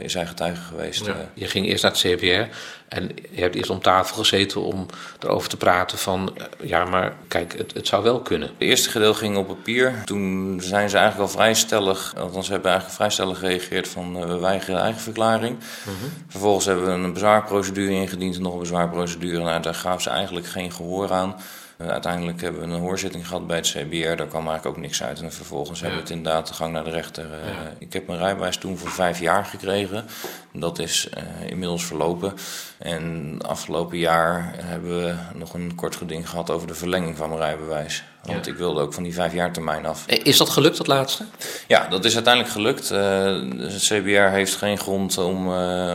is 0.00 0.14
hij 0.14 0.26
getuige 0.26 0.62
geweest. 0.62 1.06
Ja. 1.06 1.16
Je 1.34 1.46
ging 1.46 1.66
eerst 1.66 1.82
naar 1.82 1.92
het 1.92 2.00
CPR 2.00 2.56
en 2.88 3.10
je 3.30 3.40
hebt 3.40 3.54
eerst 3.54 3.70
om 3.70 3.82
tafel 3.82 4.16
gezeten 4.16 4.60
om 4.60 4.86
erover 5.20 5.48
te 5.48 5.56
praten 5.56 5.98
van 5.98 6.36
ja, 6.62 6.84
maar 6.84 7.12
kijk, 7.28 7.58
het, 7.58 7.74
het 7.74 7.86
zou 7.86 8.02
wel 8.02 8.20
kunnen. 8.20 8.50
De 8.58 8.64
eerste 8.64 8.90
gedeelte 8.90 9.18
ging 9.18 9.36
op 9.36 9.46
papier. 9.46 10.02
Toen 10.04 10.58
zijn 10.62 10.90
ze 10.90 10.96
eigenlijk 10.96 11.30
al 11.30 11.36
vrij 11.36 11.54
stellig, 11.54 12.14
althans 12.16 12.46
ze 12.46 12.52
hebben 12.52 12.70
eigenlijk 12.70 13.00
vrij 13.00 13.10
stellig 13.10 13.38
gereageerd 13.38 13.88
van 13.88 14.16
uh, 14.16 14.26
we 14.26 14.38
weigeren 14.38 14.80
eigen 14.80 15.00
verklaring. 15.00 15.58
Uh 15.58 15.92
Vervolgens 16.28 16.66
hebben 16.66 16.84
we 16.84 16.90
een 16.90 17.12
bezwaarprocedure 17.12 17.92
ingediend, 17.92 18.38
nog 18.38 18.52
een 18.52 18.58
bezwaarprocedure. 18.58 19.42
Nou, 19.42 19.62
daar 19.62 19.74
gaven 19.74 20.02
ze 20.02 20.10
eigenlijk 20.10 20.46
geen 20.46 20.72
gehoor 20.72 21.12
aan. 21.12 21.36
Uh, 21.80 21.88
uiteindelijk 21.88 22.40
hebben 22.40 22.60
we 22.60 22.66
een 22.66 22.80
hoorzitting 22.80 23.26
gehad 23.26 23.46
bij 23.46 23.56
het 23.56 23.66
CBR. 23.66 24.16
Daar 24.16 24.26
kwam 24.26 24.46
eigenlijk 24.46 24.66
ook 24.66 24.76
niks 24.76 25.02
uit. 25.02 25.20
En 25.20 25.32
vervolgens 25.32 25.78
ja. 25.78 25.84
hebben 25.84 26.02
we 26.02 26.08
het 26.08 26.18
inderdaad 26.18 26.48
de 26.48 26.54
gang 26.54 26.72
naar 26.72 26.84
de 26.84 26.90
rechter. 26.90 27.24
Uh, 27.24 27.30
ja. 27.30 27.72
Ik 27.78 27.92
heb 27.92 28.06
mijn 28.06 28.18
rijbewijs 28.18 28.56
toen 28.56 28.78
voor 28.78 28.90
vijf 28.90 29.20
jaar 29.20 29.44
gekregen. 29.44 30.04
Dat 30.52 30.78
is 30.78 31.08
uh, 31.16 31.50
inmiddels 31.50 31.84
verlopen. 31.84 32.34
En 32.78 33.36
afgelopen 33.42 33.98
jaar 33.98 34.52
hebben 34.56 35.04
we 35.04 35.14
nog 35.34 35.54
een 35.54 35.74
kort 35.74 35.96
geding 35.96 36.28
gehad 36.28 36.50
over 36.50 36.66
de 36.66 36.74
verlenging 36.74 37.16
van 37.16 37.28
mijn 37.28 37.40
rijbewijs. 37.40 38.04
Want 38.22 38.46
ja. 38.46 38.52
ik 38.52 38.58
wilde 38.58 38.80
ook 38.80 38.92
van 38.92 39.02
die 39.02 39.14
vijf 39.14 39.32
jaar 39.32 39.52
termijn 39.52 39.86
af. 39.86 40.06
Is 40.06 40.36
dat 40.36 40.48
gelukt, 40.48 40.76
dat 40.76 40.86
laatste? 40.86 41.24
Ja, 41.66 41.88
dat 41.88 42.04
is 42.04 42.14
uiteindelijk 42.14 42.54
gelukt. 42.54 42.88
het 42.88 43.82
CBR 43.82 44.32
heeft 44.32 44.56
geen 44.56 44.78
grond 44.78 45.18
om, 45.18 45.48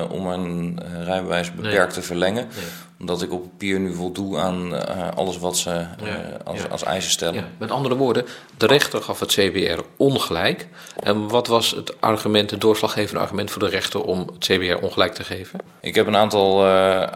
om 0.09 0.27
een 0.27 0.79
rijbewijs 1.03 1.51
beperkt 1.51 1.77
nee. 1.77 1.87
te 1.87 2.01
verlengen. 2.01 2.47
Nee 2.55 2.65
omdat 2.99 3.21
ik 3.21 3.31
op 3.31 3.41
papier 3.41 3.79
nu 3.79 3.93
voldoe 3.93 4.37
aan 4.37 4.73
uh, 4.73 4.81
alles 5.15 5.37
wat 5.37 5.57
ze 5.57 5.69
uh, 5.69 6.13
als, 6.43 6.61
ja. 6.61 6.67
als 6.67 6.83
eisen 6.83 7.11
stellen. 7.11 7.35
Ja. 7.35 7.47
Met 7.57 7.71
andere 7.71 7.95
woorden, 7.95 8.25
de 8.57 8.65
rechter 8.65 9.01
gaf 9.01 9.19
het 9.19 9.31
CBR 9.31 9.81
ongelijk. 9.97 10.67
En 10.99 11.27
wat 11.27 11.47
was 11.47 11.71
het 11.71 12.01
argument, 12.01 12.51
het 12.51 12.61
doorslaggevende 12.61 13.19
argument 13.19 13.51
voor 13.51 13.61
de 13.61 13.69
rechter 13.69 14.03
om 14.03 14.29
het 14.33 14.45
CBR 14.45 14.83
ongelijk 14.83 15.13
te 15.13 15.23
geven? 15.23 15.59
Ik 15.81 15.95
heb 15.95 16.07
een 16.07 16.15
aantal 16.15 16.65
uh, 16.65 17.07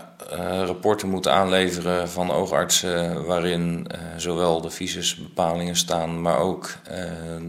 rapporten 0.66 1.10
moeten 1.10 1.34
aanleveren 1.34 2.10
van 2.10 2.32
oogartsen 2.32 3.26
waarin 3.26 3.88
zowel 4.18 4.62
de 4.62 4.70
visusbepalingen 4.70 5.76
staan, 5.76 6.22
maar 6.22 6.38
ook 6.38 6.70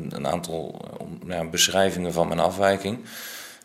een 0.09 0.27
aantal 0.27 0.81
beschrijvingen 1.51 2.13
van 2.13 2.29
mijn 2.29 2.41
afwijking. 2.41 2.99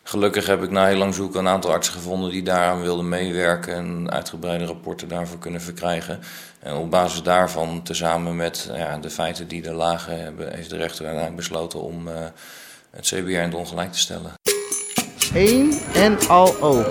Gelukkig 0.02 0.46
heb 0.46 0.62
ik 0.62 0.70
na 0.70 0.86
heel 0.86 0.96
lang 0.96 1.14
zoeken 1.14 1.40
een 1.40 1.48
aantal 1.48 1.70
artsen 1.70 1.94
gevonden 1.94 2.30
die 2.30 2.42
daaraan 2.42 2.80
wilden 2.80 3.08
meewerken 3.08 3.74
en 3.74 4.10
uitgebreide 4.10 4.64
rapporten 4.64 5.08
daarvoor 5.08 5.38
kunnen 5.38 5.60
verkrijgen. 5.60 6.20
En 6.58 6.74
op 6.74 6.90
basis 6.90 7.22
daarvan, 7.22 7.82
tezamen 7.82 8.36
met 8.36 8.70
ja, 8.74 8.98
de 8.98 9.10
feiten 9.10 9.48
die 9.48 9.64
er 9.64 9.74
lagen, 9.74 10.20
hebben, 10.20 10.54
heeft 10.54 10.70
de 10.70 10.76
rechter 10.76 11.04
uiteindelijk 11.04 11.36
besloten 11.36 11.80
om 11.80 12.08
het 12.90 13.04
CBR 13.04 13.30
in 13.30 13.40
het 13.40 13.54
ongelijk 13.54 13.92
te 13.92 13.98
stellen. 13.98 14.32
1 15.34 15.78
en 15.94 16.28
al 16.28 16.54
O. 16.60 16.84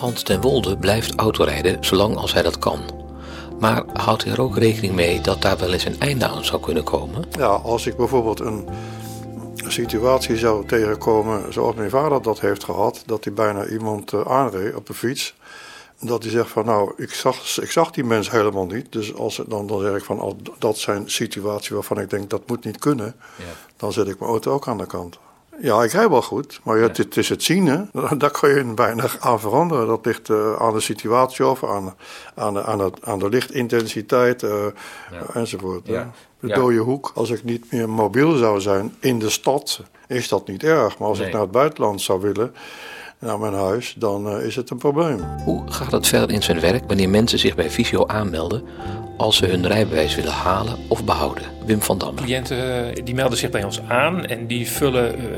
Hans 0.00 0.22
ten 0.22 0.40
Wolde 0.40 0.76
blijft 0.76 1.14
autorijden 1.14 1.84
zolang 1.84 2.16
als 2.16 2.32
hij 2.32 2.42
dat 2.42 2.58
kan. 2.58 2.80
Maar 3.58 3.84
houdt 3.92 4.24
hij 4.24 4.32
er 4.32 4.40
ook 4.40 4.56
rekening 4.56 4.94
mee 4.94 5.20
dat 5.20 5.42
daar 5.42 5.58
wel 5.58 5.72
eens 5.72 5.84
een 5.84 6.00
einde 6.00 6.26
aan 6.26 6.44
zou 6.44 6.60
kunnen 6.60 6.84
komen? 6.84 7.24
Ja, 7.38 7.46
als 7.46 7.86
ik 7.86 7.96
bijvoorbeeld 7.96 8.40
een 8.40 8.68
situatie 9.54 10.36
zou 10.36 10.66
tegenkomen 10.66 11.52
zoals 11.52 11.74
mijn 11.74 11.90
vader 11.90 12.22
dat 12.22 12.40
heeft 12.40 12.64
gehad. 12.64 13.02
Dat 13.06 13.24
hij 13.24 13.32
bijna 13.32 13.66
iemand 13.66 14.12
uh, 14.12 14.20
aanreed 14.20 14.74
op 14.74 14.86
de 14.86 14.94
fiets. 14.94 15.34
Dat 15.98 16.22
hij 16.22 16.32
zegt 16.32 16.50
van 16.50 16.64
nou, 16.64 16.92
ik 16.96 17.14
zag, 17.14 17.58
ik 17.58 17.70
zag 17.70 17.90
die 17.90 18.04
mens 18.04 18.30
helemaal 18.30 18.66
niet. 18.66 18.92
Dus 18.92 19.14
als, 19.14 19.42
dan, 19.46 19.66
dan 19.66 19.80
zeg 19.80 19.96
ik 19.96 20.04
van 20.04 20.20
oh, 20.20 20.38
dat 20.58 20.78
zijn 20.78 21.10
situaties 21.10 21.68
waarvan 21.68 22.00
ik 22.00 22.10
denk 22.10 22.30
dat 22.30 22.46
moet 22.46 22.64
niet 22.64 22.78
kunnen. 22.78 23.14
Ja. 23.36 23.44
Dan 23.76 23.92
zet 23.92 24.08
ik 24.08 24.18
mijn 24.18 24.30
auto 24.30 24.52
ook 24.52 24.68
aan 24.68 24.78
de 24.78 24.86
kant. 24.86 25.18
Ja, 25.60 25.82
ik 25.82 25.92
rijd 25.92 26.08
wel 26.08 26.22
goed, 26.22 26.60
maar 26.62 26.76
ja, 26.76 26.82
het, 26.82 26.96
het, 26.96 27.16
is 27.16 27.28
het 27.28 27.42
zien, 27.42 27.66
hè. 27.66 27.82
Daar 28.18 28.30
kan 28.30 28.50
je 28.50 28.74
weinig 28.74 29.18
aan 29.20 29.40
veranderen. 29.40 29.86
Dat 29.86 30.06
ligt 30.06 30.28
uh, 30.28 30.56
aan 30.56 30.72
de 30.72 30.80
situatie 30.80 31.46
of 31.46 31.64
aan, 31.64 31.94
aan, 32.34 32.54
de, 32.54 32.64
aan, 32.64 32.78
de, 32.78 32.92
aan 33.00 33.18
de 33.18 33.28
lichtintensiteit 33.28 34.42
uh, 34.42 34.50
ja. 35.10 35.22
enzovoort. 35.34 35.86
Ja. 35.86 36.10
De 36.40 36.48
dode 36.48 36.78
hoek, 36.78 37.12
als 37.14 37.30
ik 37.30 37.44
niet 37.44 37.72
meer 37.72 37.88
mobiel 37.88 38.36
zou 38.36 38.60
zijn 38.60 38.94
in 39.00 39.18
de 39.18 39.30
stad, 39.30 39.82
is 40.08 40.28
dat 40.28 40.46
niet 40.46 40.62
erg. 40.62 40.98
Maar 40.98 41.08
als 41.08 41.18
ik 41.18 41.32
naar 41.32 41.40
het 41.40 41.50
buitenland 41.50 42.00
zou 42.00 42.20
willen, 42.20 42.54
naar 43.20 43.38
mijn 43.38 43.54
huis, 43.54 43.94
dan 43.96 44.36
uh, 44.36 44.46
is 44.46 44.56
het 44.56 44.70
een 44.70 44.78
probleem. 44.78 45.20
Hoe 45.44 45.70
gaat 45.72 45.92
het 45.92 46.06
verder 46.06 46.30
in 46.30 46.42
zijn 46.42 46.60
werk 46.60 46.84
wanneer 46.86 47.08
mensen 47.08 47.38
zich 47.38 47.54
bij 47.54 47.70
Visio 47.70 48.06
aanmelden 48.06 48.64
als 49.16 49.36
ze 49.36 49.46
hun 49.46 49.66
rijbewijs 49.66 50.14
willen 50.14 50.32
halen 50.32 50.76
of 50.88 51.04
behouden? 51.04 51.44
Wim 51.66 51.82
van 51.82 51.98
Dam. 51.98 52.14
Cliënten 52.14 52.94
die 53.04 53.14
melden 53.14 53.38
zich 53.38 53.50
bij 53.50 53.64
ons 53.64 53.80
aan 53.88 54.26
en 54.26 54.46
die 54.46 54.70
vullen 54.70 55.20
uh, 55.20 55.28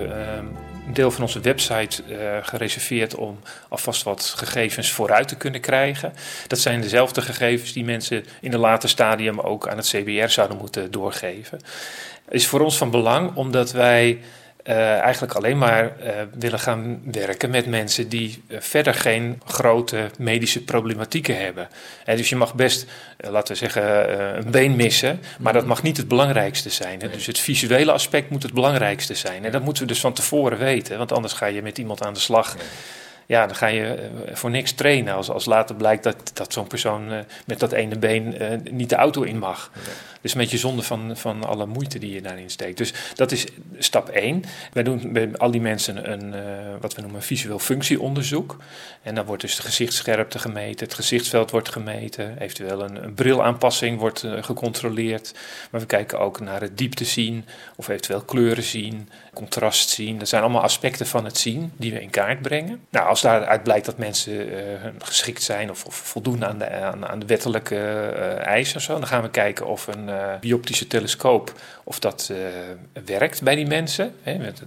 een 0.86 0.94
deel 0.94 1.10
van 1.10 1.22
onze 1.22 1.40
website 1.40 2.02
uh, 2.08 2.16
gereserveerd 2.42 3.14
om 3.14 3.38
alvast 3.68 4.02
wat 4.02 4.34
gegevens 4.36 4.90
vooruit 4.90 5.28
te 5.28 5.36
kunnen 5.36 5.60
krijgen. 5.60 6.12
Dat 6.46 6.58
zijn 6.58 6.80
dezelfde 6.80 7.22
gegevens 7.22 7.72
die 7.72 7.84
mensen 7.84 8.24
in 8.40 8.52
een 8.52 8.60
later 8.60 8.88
stadium 8.88 9.40
ook 9.40 9.68
aan 9.68 9.76
het 9.76 9.86
CBR 9.86 10.28
zouden 10.28 10.56
moeten 10.56 10.90
doorgeven. 10.90 11.60
Is 12.28 12.46
voor 12.46 12.60
ons 12.60 12.76
van 12.76 12.90
belang 12.90 13.34
omdat 13.34 13.72
wij 13.72 14.18
uh, 14.64 14.98
eigenlijk 14.98 15.32
alleen 15.32 15.58
maar 15.58 15.84
uh, 15.84 16.10
willen 16.38 16.58
gaan 16.58 17.00
werken 17.04 17.50
met 17.50 17.66
mensen 17.66 18.08
die 18.08 18.42
uh, 18.48 18.60
verder 18.60 18.94
geen 18.94 19.40
grote 19.44 20.10
medische 20.18 20.64
problematieken 20.64 21.36
hebben. 21.36 21.68
En 22.04 22.16
dus 22.16 22.28
je 22.28 22.36
mag 22.36 22.54
best, 22.54 22.86
laten 23.16 23.52
we 23.52 23.58
zeggen, 23.58 24.36
een 24.36 24.50
been 24.50 24.76
missen, 24.76 25.20
maar 25.38 25.52
dat 25.52 25.66
mag 25.66 25.82
niet 25.82 25.96
het 25.96 26.08
belangrijkste 26.08 26.70
zijn. 26.70 27.00
Hè? 27.00 27.10
Dus 27.10 27.26
het 27.26 27.38
visuele 27.38 27.92
aspect 27.92 28.30
moet 28.30 28.42
het 28.42 28.52
belangrijkste 28.52 29.14
zijn. 29.14 29.44
En 29.44 29.52
dat 29.52 29.62
moeten 29.62 29.82
we 29.82 29.88
dus 29.88 30.00
van 30.00 30.12
tevoren 30.12 30.58
weten, 30.58 30.98
want 30.98 31.12
anders 31.12 31.32
ga 31.32 31.46
je 31.46 31.62
met 31.62 31.78
iemand 31.78 32.04
aan 32.04 32.14
de 32.14 32.20
slag. 32.20 32.56
Dan 33.26 33.54
ga 33.54 33.66
je 33.66 33.94
eh, 33.94 34.34
voor 34.34 34.50
niks 34.50 34.72
trainen. 34.72 35.14
Als, 35.14 35.30
als 35.30 35.44
later 35.44 35.74
blijkt 35.74 36.02
dat, 36.02 36.30
dat 36.34 36.52
zo'n 36.52 36.66
persoon 36.66 37.12
eh, 37.12 37.18
met 37.46 37.60
dat 37.60 37.72
ene 37.72 37.98
been 37.98 38.38
eh, 38.38 38.58
niet 38.70 38.88
de 38.88 38.96
auto 38.96 39.22
in 39.22 39.38
mag. 39.38 39.70
Dus 40.20 40.32
een 40.32 40.40
beetje 40.40 40.58
zonde 40.58 40.82
van, 40.82 41.16
van 41.16 41.44
alle 41.44 41.66
moeite 41.66 41.98
die 41.98 42.14
je 42.14 42.22
daarin 42.22 42.50
steekt. 42.50 42.78
Dus 42.78 42.92
dat 43.14 43.32
is 43.32 43.46
stap 43.78 44.08
1. 44.08 44.44
Wij 44.72 44.82
doen 44.82 45.12
bij 45.12 45.30
al 45.36 45.50
die 45.50 45.60
mensen 45.60 46.12
een, 46.12 46.34
wat 46.80 46.94
we 46.94 47.00
noemen 47.00 47.20
een 47.20 47.26
visueel 47.26 47.58
functieonderzoek. 47.58 48.56
En 49.02 49.14
dan 49.14 49.24
wordt 49.24 49.42
dus 49.42 49.56
de 49.56 49.62
gezichtsscherpte 49.62 50.38
gemeten, 50.38 50.86
het 50.86 50.94
gezichtsveld 50.94 51.50
wordt 51.50 51.68
gemeten, 51.68 52.38
eventueel 52.38 52.82
een, 52.82 53.04
een 53.04 53.14
brilaanpassing 53.14 53.98
wordt 53.98 54.24
gecontroleerd. 54.40 55.34
Maar 55.70 55.80
we 55.80 55.86
kijken 55.86 56.18
ook 56.18 56.40
naar 56.40 56.60
het 56.60 56.78
diepte 56.78 57.04
zien 57.04 57.44
of 57.76 57.88
eventueel 57.88 58.22
kleuren 58.22 58.62
zien, 58.62 59.08
contrast 59.34 59.88
zien. 59.88 60.18
Dat 60.18 60.28
zijn 60.28 60.42
allemaal 60.42 60.62
aspecten 60.62 61.06
van 61.06 61.24
het 61.24 61.38
zien 61.38 61.72
die 61.76 61.92
we 61.92 62.00
in 62.00 62.10
kaart 62.10 62.42
brengen. 62.42 62.80
Nou, 62.90 63.06
als 63.12 63.20
daaruit 63.20 63.62
blijkt 63.62 63.86
dat 63.86 63.98
mensen 63.98 64.48
uh, 64.48 64.56
geschikt 64.98 65.42
zijn 65.42 65.70
of, 65.70 65.84
of 65.84 65.94
voldoen 65.94 66.44
aan 66.44 66.58
de, 66.58 66.70
aan, 66.70 67.18
de 67.18 67.26
wettelijke 67.26 67.74
uh, 67.74 68.46
eisen 68.46 68.80
dan 68.86 69.06
gaan 69.06 69.22
we 69.22 69.30
kijken 69.30 69.66
of 69.66 69.86
een 69.86 70.08
uh, 70.08 70.34
bioptische 70.40 70.86
telescoop 70.86 71.52
of 71.84 71.98
dat 71.98 72.32
werkt 73.04 73.42
bij 73.42 73.54
die 73.54 73.66
mensen. 73.66 74.14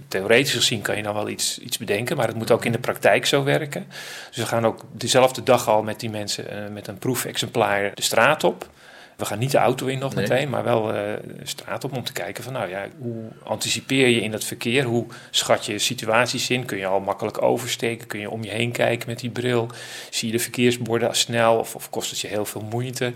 Theoretisch 0.08 0.52
gezien 0.52 0.82
kan 0.82 0.96
je 0.96 1.02
dan 1.02 1.14
wel 1.14 1.28
iets, 1.28 1.58
iets 1.58 1.78
bedenken, 1.78 2.16
maar 2.16 2.26
het 2.26 2.36
moet 2.36 2.50
ook 2.50 2.64
in 2.64 2.72
de 2.72 2.78
praktijk 2.78 3.26
zo 3.26 3.44
werken. 3.44 3.86
Dus 4.28 4.36
we 4.36 4.46
gaan 4.46 4.66
ook 4.66 4.80
dezelfde 4.92 5.42
dag 5.42 5.68
al 5.68 5.82
met 5.82 6.00
die 6.00 6.10
mensen 6.10 6.72
met 6.72 6.86
een 6.86 6.98
proefexemplaar 6.98 7.94
de 7.94 8.02
straat 8.02 8.44
op. 8.44 8.68
We 9.16 9.24
gaan 9.24 9.38
niet 9.38 9.50
de 9.50 9.58
auto 9.58 9.86
in 9.86 9.98
nog 9.98 10.14
meteen, 10.14 10.48
maar 10.48 10.64
wel 10.64 10.94
uh, 10.94 11.00
straat 11.42 11.84
op 11.84 11.96
om 11.96 12.04
te 12.04 12.12
kijken 12.12 12.44
van 12.44 12.52
nou 12.52 12.68
ja, 12.68 12.86
hoe 12.98 13.24
anticipeer 13.42 14.08
je 14.08 14.20
in 14.20 14.30
dat 14.30 14.44
verkeer? 14.44 14.84
Hoe 14.84 15.06
schat 15.30 15.66
je 15.66 15.78
situaties 15.78 16.50
in? 16.50 16.64
Kun 16.64 16.78
je 16.78 16.86
al 16.86 17.00
makkelijk 17.00 17.42
oversteken? 17.42 18.06
Kun 18.06 18.20
je 18.20 18.30
om 18.30 18.44
je 18.44 18.50
heen 18.50 18.72
kijken 18.72 19.08
met 19.08 19.20
die 19.20 19.30
bril? 19.30 19.68
Zie 20.10 20.28
je 20.28 20.36
de 20.36 20.42
verkeersborden 20.42 21.16
snel 21.16 21.58
of, 21.58 21.74
of 21.74 21.90
kost 21.90 22.10
het 22.10 22.20
je 22.20 22.28
heel 22.28 22.44
veel 22.44 22.66
moeite? 22.70 23.12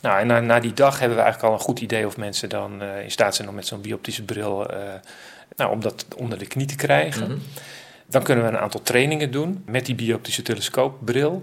Nou, 0.00 0.20
en 0.20 0.26
na, 0.26 0.40
na, 0.40 0.60
die 0.60 0.72
dag 0.72 0.98
hebben 0.98 1.16
we 1.16 1.22
eigenlijk 1.22 1.52
al 1.52 1.58
een 1.58 1.64
goed 1.64 1.80
idee 1.80 2.06
of 2.06 2.16
mensen 2.16 2.48
dan 2.48 2.82
uh, 2.82 3.02
in 3.02 3.10
staat 3.10 3.34
zijn 3.34 3.48
om 3.48 3.54
met 3.54 3.66
zo'n 3.66 3.80
bioptische 3.80 4.22
bril 4.22 4.70
uh, 4.70 4.78
nou, 5.56 5.70
om 5.70 5.80
dat 5.80 6.06
onder 6.16 6.38
de 6.38 6.46
knie 6.46 6.66
te 6.66 6.76
krijgen. 6.76 7.22
Mm 7.22 7.30
-hmm. 7.30 7.42
Dan 8.06 8.22
kunnen 8.22 8.44
we 8.44 8.50
een 8.50 8.58
aantal 8.58 8.82
trainingen 8.82 9.30
doen 9.30 9.62
met 9.66 9.86
die 9.86 9.94
bioptische 9.94 10.42
telescoopbril. 10.42 11.42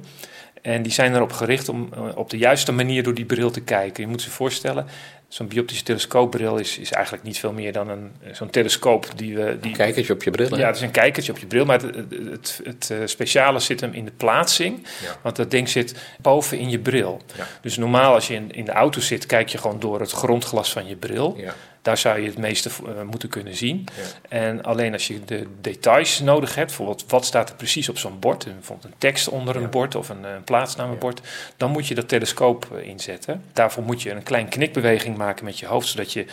En 0.63 0.82
die 0.82 0.91
zijn 0.91 1.15
erop 1.15 1.32
gericht 1.32 1.70
om 1.70 1.89
uh, 1.96 2.15
op 2.15 2.29
de 2.29 2.38
juiste 2.38 2.72
manier 2.72 3.03
door 3.03 3.13
die 3.13 3.25
bril 3.25 3.51
te 3.51 3.62
kijken. 3.62 4.03
Je 4.03 4.10
moet 4.10 4.24
je 4.24 4.29
voorstellen, 4.29 4.86
zo'n 5.27 5.48
bioptische 5.48 5.84
telescoopbril 5.84 6.58
is, 6.58 6.77
is 6.77 6.91
eigenlijk 6.91 7.24
niet 7.24 7.39
veel 7.39 7.51
meer 7.51 7.74
dan 7.74 7.89
een, 7.89 8.12
zo'n 8.32 8.50
telescoop 8.50 9.08
die 9.15 9.36
we... 9.36 9.58
Die, 9.62 9.72
een 9.72 9.77
kijkertje 9.77 10.13
op 10.13 10.24
je 10.24 10.32
bril, 10.32 10.50
hè? 10.50 10.58
Ja, 10.58 10.67
het 10.67 10.75
is 10.75 10.82
een 10.82 10.91
kijkertje 10.91 11.32
op 11.32 11.38
je 11.38 11.46
bril, 11.46 11.65
maar 11.65 11.82
het, 11.82 11.96
het, 11.96 12.12
het, 12.29 12.62
het 12.63 12.89
uh, 12.91 12.98
speciale 13.05 13.60
zit 13.60 13.82
hem 13.82 13.93
in 13.93 14.05
de 14.05 14.12
plaatsing. 14.17 14.88
Ja. 15.01 15.17
Want 15.22 15.36
dat 15.36 15.51
ding 15.51 15.70
zit 15.70 15.96
boven 16.22 16.58
in 16.58 16.70
je 16.70 16.79
bril. 16.79 17.22
Ja. 17.36 17.48
Dus 17.62 17.77
normaal 17.77 18.13
als 18.13 18.27
je 18.27 18.34
in, 18.34 18.51
in 18.51 18.65
de 18.65 18.72
auto 18.72 19.00
zit, 19.00 19.25
kijk 19.25 19.50
je 19.50 19.58
gewoon 19.58 19.79
door 19.79 20.00
het 20.00 20.12
grondglas 20.12 20.72
van 20.72 20.88
je 20.88 20.96
bril. 20.96 21.36
Ja. 21.38 21.53
Daar 21.84 21.98
zou 21.98 22.20
je 22.20 22.28
het 22.28 22.38
meeste 22.38 22.70
uh, 22.70 23.02
moeten 23.02 23.30
kunnen 23.30 23.56
zien. 23.56 23.88
Ja. 23.96 24.38
En 24.38 24.63
alleen 24.63 24.94
als 24.94 25.08
je 25.08 25.25
de 25.25 25.48
details 25.62 26.20
nodig 26.20 26.56
hebt, 26.56 26.68
bijvoorbeeld 26.68 27.06
wat 27.08 27.25
staat 27.25 27.50
er 27.50 27.56
precies 27.56 27.90
op 27.90 27.98
zo'n 27.98 28.20
bord, 28.20 28.46
bijvoorbeeld 28.46 28.94
een 28.94 28.98
tekst 28.98 29.28
onder 29.28 29.56
ja. 29.56 29.62
een 29.62 29.70
bord 29.70 29.96
of 29.96 30.10
een, 30.10 30.24
een 30.24 30.44
plaatsnamenbord, 30.44 31.22
dan 31.58 31.72
moet 31.72 31.88
je 31.88 31.96
dat 31.96 32.08
telescoop 32.08 32.68
uh, 32.74 32.88
inzetten. 32.88 33.44
Daarvoor 33.54 33.84
moet 33.84 34.02
je 34.02 34.12
een 34.12 34.24
klein 34.24 34.50
knikbeweging 34.50 35.18
maken 35.18 35.46
met 35.46 35.60
je 35.60 35.66
hoofd, 35.66 35.88
zodat 35.88 36.13
je 36.13 36.25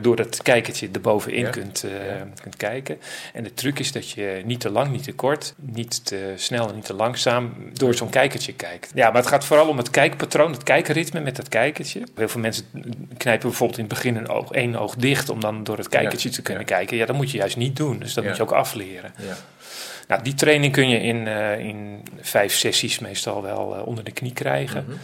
door 0.00 0.16
dat 0.16 0.42
kijkertje 0.42 0.88
erbovenin 0.92 1.50
kunt, 1.50 1.84
uh, 1.84 1.90
kunt 2.42 2.56
kijken. 2.56 2.98
En 3.32 3.42
de 3.42 3.54
truc 3.54 3.78
is 3.78 3.92
dat 3.92 4.10
je 4.10 4.42
niet 4.44 4.60
te 4.60 4.70
lang, 4.70 4.90
niet 4.90 5.04
te 5.04 5.12
kort, 5.12 5.54
niet 5.56 6.04
te 6.04 6.32
snel 6.36 6.68
en 6.68 6.74
niet 6.74 6.84
te 6.84 6.94
langzaam 6.94 7.54
door 7.72 7.94
zo'n 7.94 8.10
kijkertje 8.10 8.54
kijkt. 8.54 8.90
Ja, 8.94 9.06
maar 9.06 9.20
het 9.20 9.30
gaat 9.30 9.44
vooral 9.44 9.68
om 9.68 9.76
het 9.76 9.90
kijkpatroon, 9.90 10.52
het 10.52 10.62
kijkritme 10.62 11.20
met 11.20 11.36
dat 11.36 11.48
kijkertje. 11.48 12.02
Heel 12.14 12.28
veel 12.28 12.40
mensen 12.40 12.64
knijpen 13.16 13.48
bijvoorbeeld 13.48 13.78
in 13.78 13.84
het 13.84 13.94
begin 13.94 14.16
een 14.16 14.28
oog, 14.28 14.50
één 14.52 14.76
oog 14.76 14.94
dicht 14.94 15.28
om 15.28 15.40
dan 15.40 15.64
door 15.64 15.76
het 15.76 15.88
kijkertje 15.88 16.28
ja, 16.28 16.34
te 16.34 16.42
kunnen 16.42 16.64
ja. 16.66 16.76
kijken. 16.76 16.96
Ja, 16.96 17.06
dat 17.06 17.16
moet 17.16 17.30
je 17.30 17.38
juist 17.38 17.56
niet 17.56 17.76
doen. 17.76 17.98
Dus 17.98 18.14
dat 18.14 18.22
ja. 18.24 18.28
moet 18.28 18.38
je 18.38 18.44
ook 18.44 18.52
afleren. 18.52 19.12
Nou, 20.08 20.22
die 20.22 20.34
training 20.34 20.72
kun 20.72 20.88
je 20.88 21.00
in, 21.00 21.26
uh, 21.26 21.58
in 21.58 22.02
vijf 22.20 22.54
sessies 22.54 22.98
meestal 22.98 23.42
wel 23.42 23.76
uh, 23.76 23.86
onder 23.86 24.04
de 24.04 24.10
knie 24.10 24.32
krijgen. 24.32 24.84
Mm 24.84 24.90
-hmm. 24.90 24.98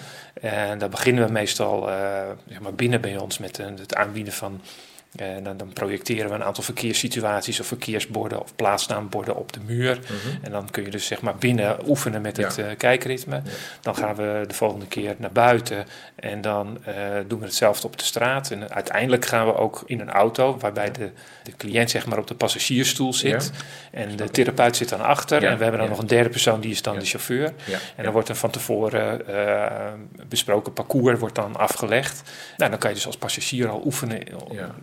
En 0.51 0.79
daar 0.79 0.89
beginnen 0.89 1.27
we 1.27 1.33
meestal 1.33 1.89
uh, 1.89 2.23
zeg 2.49 2.61
maar 2.61 2.75
binnen 2.75 3.01
bij 3.01 3.17
ons 3.17 3.39
met 3.39 3.57
het 3.57 3.95
aanbieden 3.95 4.33
van 4.33 4.61
en 5.17 5.45
dan, 5.45 5.57
dan, 5.57 5.73
projecteren 5.73 6.29
we 6.29 6.35
een 6.35 6.45
aantal 6.45 6.65
verkeerssituaties 6.65 7.61
of 7.61 7.67
verkeersborden 7.67 8.41
of 8.41 8.57
plaatsnaamborden 8.57 9.37
op 9.37 9.53
de 9.53 9.61
muur. 9.67 9.97
Mm 9.97 10.05
-hmm. 10.07 10.39
En 10.43 10.51
dan 10.51 10.71
kun 10.71 10.85
je 10.85 10.91
dus 10.91 11.07
zeg 11.07 11.21
maar 11.21 11.37
binnen 11.37 11.89
oefenen 11.89 12.23
met 12.23 12.37
het 12.37 12.59
uh, 12.59 12.67
kijkritme. 12.77 13.35
Ja. 13.35 13.51
Dan 13.81 13.97
gaan 13.97 14.15
we 14.15 14.45
de 14.47 14.55
volgende 14.55 14.87
keer 14.87 15.15
naar 15.19 15.33
buiten 15.33 15.87
en 16.15 16.41
dan 16.41 16.79
uh, 16.89 16.95
doen 17.27 17.39
we 17.39 17.45
hetzelfde 17.45 17.87
op 17.87 17.99
de 17.99 18.05
straat. 18.05 18.51
En 18.51 18.71
uiteindelijk 18.71 19.25
gaan 19.25 19.47
we 19.47 19.57
ook 19.57 19.83
in 19.87 20.01
een 20.01 20.11
auto 20.11 20.57
waarbij 20.59 20.91
de, 20.91 21.11
de 21.43 21.53
cliënt 21.57 21.91
zeg 21.91 22.07
maar 22.07 22.19
op 22.19 22.27
de 22.27 22.35
passagiersstoel 22.35 23.13
zit. 23.13 23.51
En 23.91 24.17
de 24.17 24.31
therapeut 24.31 24.77
zit 24.77 24.89
dan 24.89 25.01
achter. 25.01 25.45
En 25.45 25.57
we 25.57 25.63
hebben 25.63 25.81
dan 25.81 25.89
nog 25.89 25.99
een 25.99 26.07
derde 26.07 26.29
persoon, 26.29 26.61
die 26.61 26.71
is 26.71 26.83
dan 26.83 26.99
de 26.99 27.05
chauffeur. 27.05 27.53
En 27.97 28.05
dan 28.05 28.13
wordt 28.13 28.29
er 28.29 28.37
van 28.37 28.51
tevoren 28.51 29.23
besproken 30.29 30.73
parcours 30.73 31.19
wordt 31.19 31.35
dan 31.35 31.57
afgelegd. 31.57 32.23
Nou, 32.57 32.71
dan 32.71 32.79
kan 32.79 32.91
je 32.91 32.97
dus 32.97 33.07
als 33.07 33.17
passagier 33.17 33.69
al 33.69 33.83
oefenen 33.85 34.23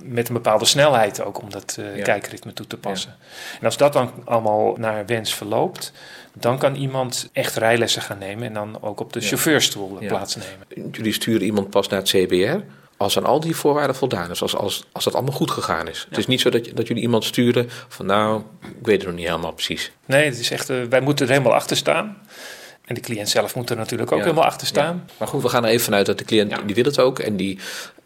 met 0.04 0.21
een 0.28 0.34
bepaalde 0.34 0.66
snelheid 0.66 1.24
ook 1.24 1.42
om 1.42 1.50
dat 1.50 1.78
uh, 1.80 1.98
ja. 1.98 2.04
kijkritme 2.04 2.54
toe 2.54 2.68
te 2.68 2.78
passen. 2.78 3.16
Ja. 3.20 3.58
En 3.60 3.66
als 3.66 3.78
dat 3.78 3.94
dan 3.94 4.12
allemaal 4.26 4.76
naar 4.78 5.06
wens 5.06 5.34
verloopt, 5.34 5.92
dan 6.34 6.58
kan 6.58 6.76
iemand 6.76 7.30
echt 7.34 7.56
rijlessen 7.56 8.02
gaan 8.02 8.18
nemen 8.18 8.48
en 8.48 8.54
dan 8.54 8.78
ook 8.82 9.00
op 9.00 9.14
de 9.14 9.20
ja. 9.20 9.28
chauffeurstoel 9.28 9.98
plaatsnemen. 10.08 10.68
Jullie 10.92 11.14
sturen 11.14 11.42
iemand 11.42 11.70
pas 11.70 11.88
naar 11.88 12.00
het 12.00 12.10
CBR 12.10 12.58
als 13.02 13.18
aan 13.18 13.26
al 13.26 13.40
die 13.40 13.56
voorwaarden 13.56 13.96
voldaan 13.96 14.32
is, 14.32 14.42
als, 14.42 14.56
als, 14.56 14.84
als 14.92 15.04
dat 15.04 15.14
allemaal 15.14 15.34
goed 15.34 15.52
gegaan 15.52 15.88
is. 15.88 16.06
Het 16.10 16.18
is 16.18 16.28
niet 16.28 16.42
zo 16.42 16.50
dat, 16.50 16.70
dat 16.74 16.88
jullie 16.88 17.04
iemand 17.04 17.24
sturen 17.24 17.70
van 17.88 18.06
nou, 18.06 18.42
ik 18.62 18.86
weet 18.86 18.98
het 18.98 19.06
nog 19.06 19.16
niet 19.16 19.28
helemaal 19.28 19.54
precies. 19.54 19.92
Nee, 20.06 20.26
het 20.26 20.40
is 20.40 20.52
echt, 20.52 20.70
uh, 20.70 20.84
wij 20.84 21.02
moeten 21.02 21.26
er 21.26 21.32
helemaal 21.32 21.54
achter 21.54 21.78
staan. 21.78 22.18
En 22.86 22.96
de 22.96 23.02
cliënt 23.02 23.30
zelf 23.30 23.56
moet 23.56 23.70
er 23.70 23.76
natuurlijk 23.76 24.12
ook 24.12 24.18
ja. 24.18 24.24
helemaal 24.24 24.46
achter 24.46 24.68
staan. 24.68 25.04
Ja. 25.08 25.14
Maar 25.18 25.28
goed, 25.28 25.42
we 25.42 25.50
gaan 25.50 25.64
er 25.64 25.70
even 25.70 25.84
vanuit 25.84 26.06
dat 26.06 26.18
de 26.18 26.24
cliënt, 26.24 26.52
ja. 26.52 26.62
die 26.66 26.76
wil 26.76 26.84
het 26.84 27.00
ook. 27.00 27.20
En 27.20 27.36
die 27.36 27.60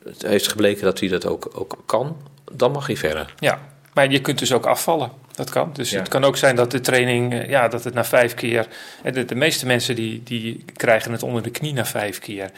het 0.05 0.21
heeft 0.21 0.47
gebleken 0.47 0.83
dat 0.83 0.99
hij 0.99 1.09
dat 1.09 1.25
ook, 1.25 1.49
ook 1.53 1.83
kan. 1.85 2.17
Dan 2.51 2.71
mag 2.71 2.87
hij 2.87 2.97
verder. 2.97 3.33
Ja, 3.39 3.59
maar 3.93 4.11
je 4.11 4.21
kunt 4.21 4.39
dus 4.39 4.53
ook 4.53 4.65
afvallen. 4.65 5.11
Dat 5.31 5.49
kan. 5.49 5.69
Dus 5.73 5.91
het 5.91 6.07
kan 6.07 6.23
ook 6.23 6.37
zijn 6.37 6.55
dat 6.55 6.71
de 6.71 6.81
training, 6.81 7.47
ja, 7.47 7.67
dat 7.67 7.83
het 7.83 7.93
na 7.93 8.05
vijf 8.05 8.33
keer... 8.33 8.67
De, 9.03 9.25
de 9.25 9.35
meeste 9.35 9.65
mensen 9.65 9.95
die, 9.95 10.23
die 10.23 10.65
krijgen 10.75 11.11
het 11.11 11.23
onder 11.23 11.41
de 11.41 11.49
knie 11.49 11.73
na 11.73 11.85
vijf 11.85 12.19
keer. 12.19 12.51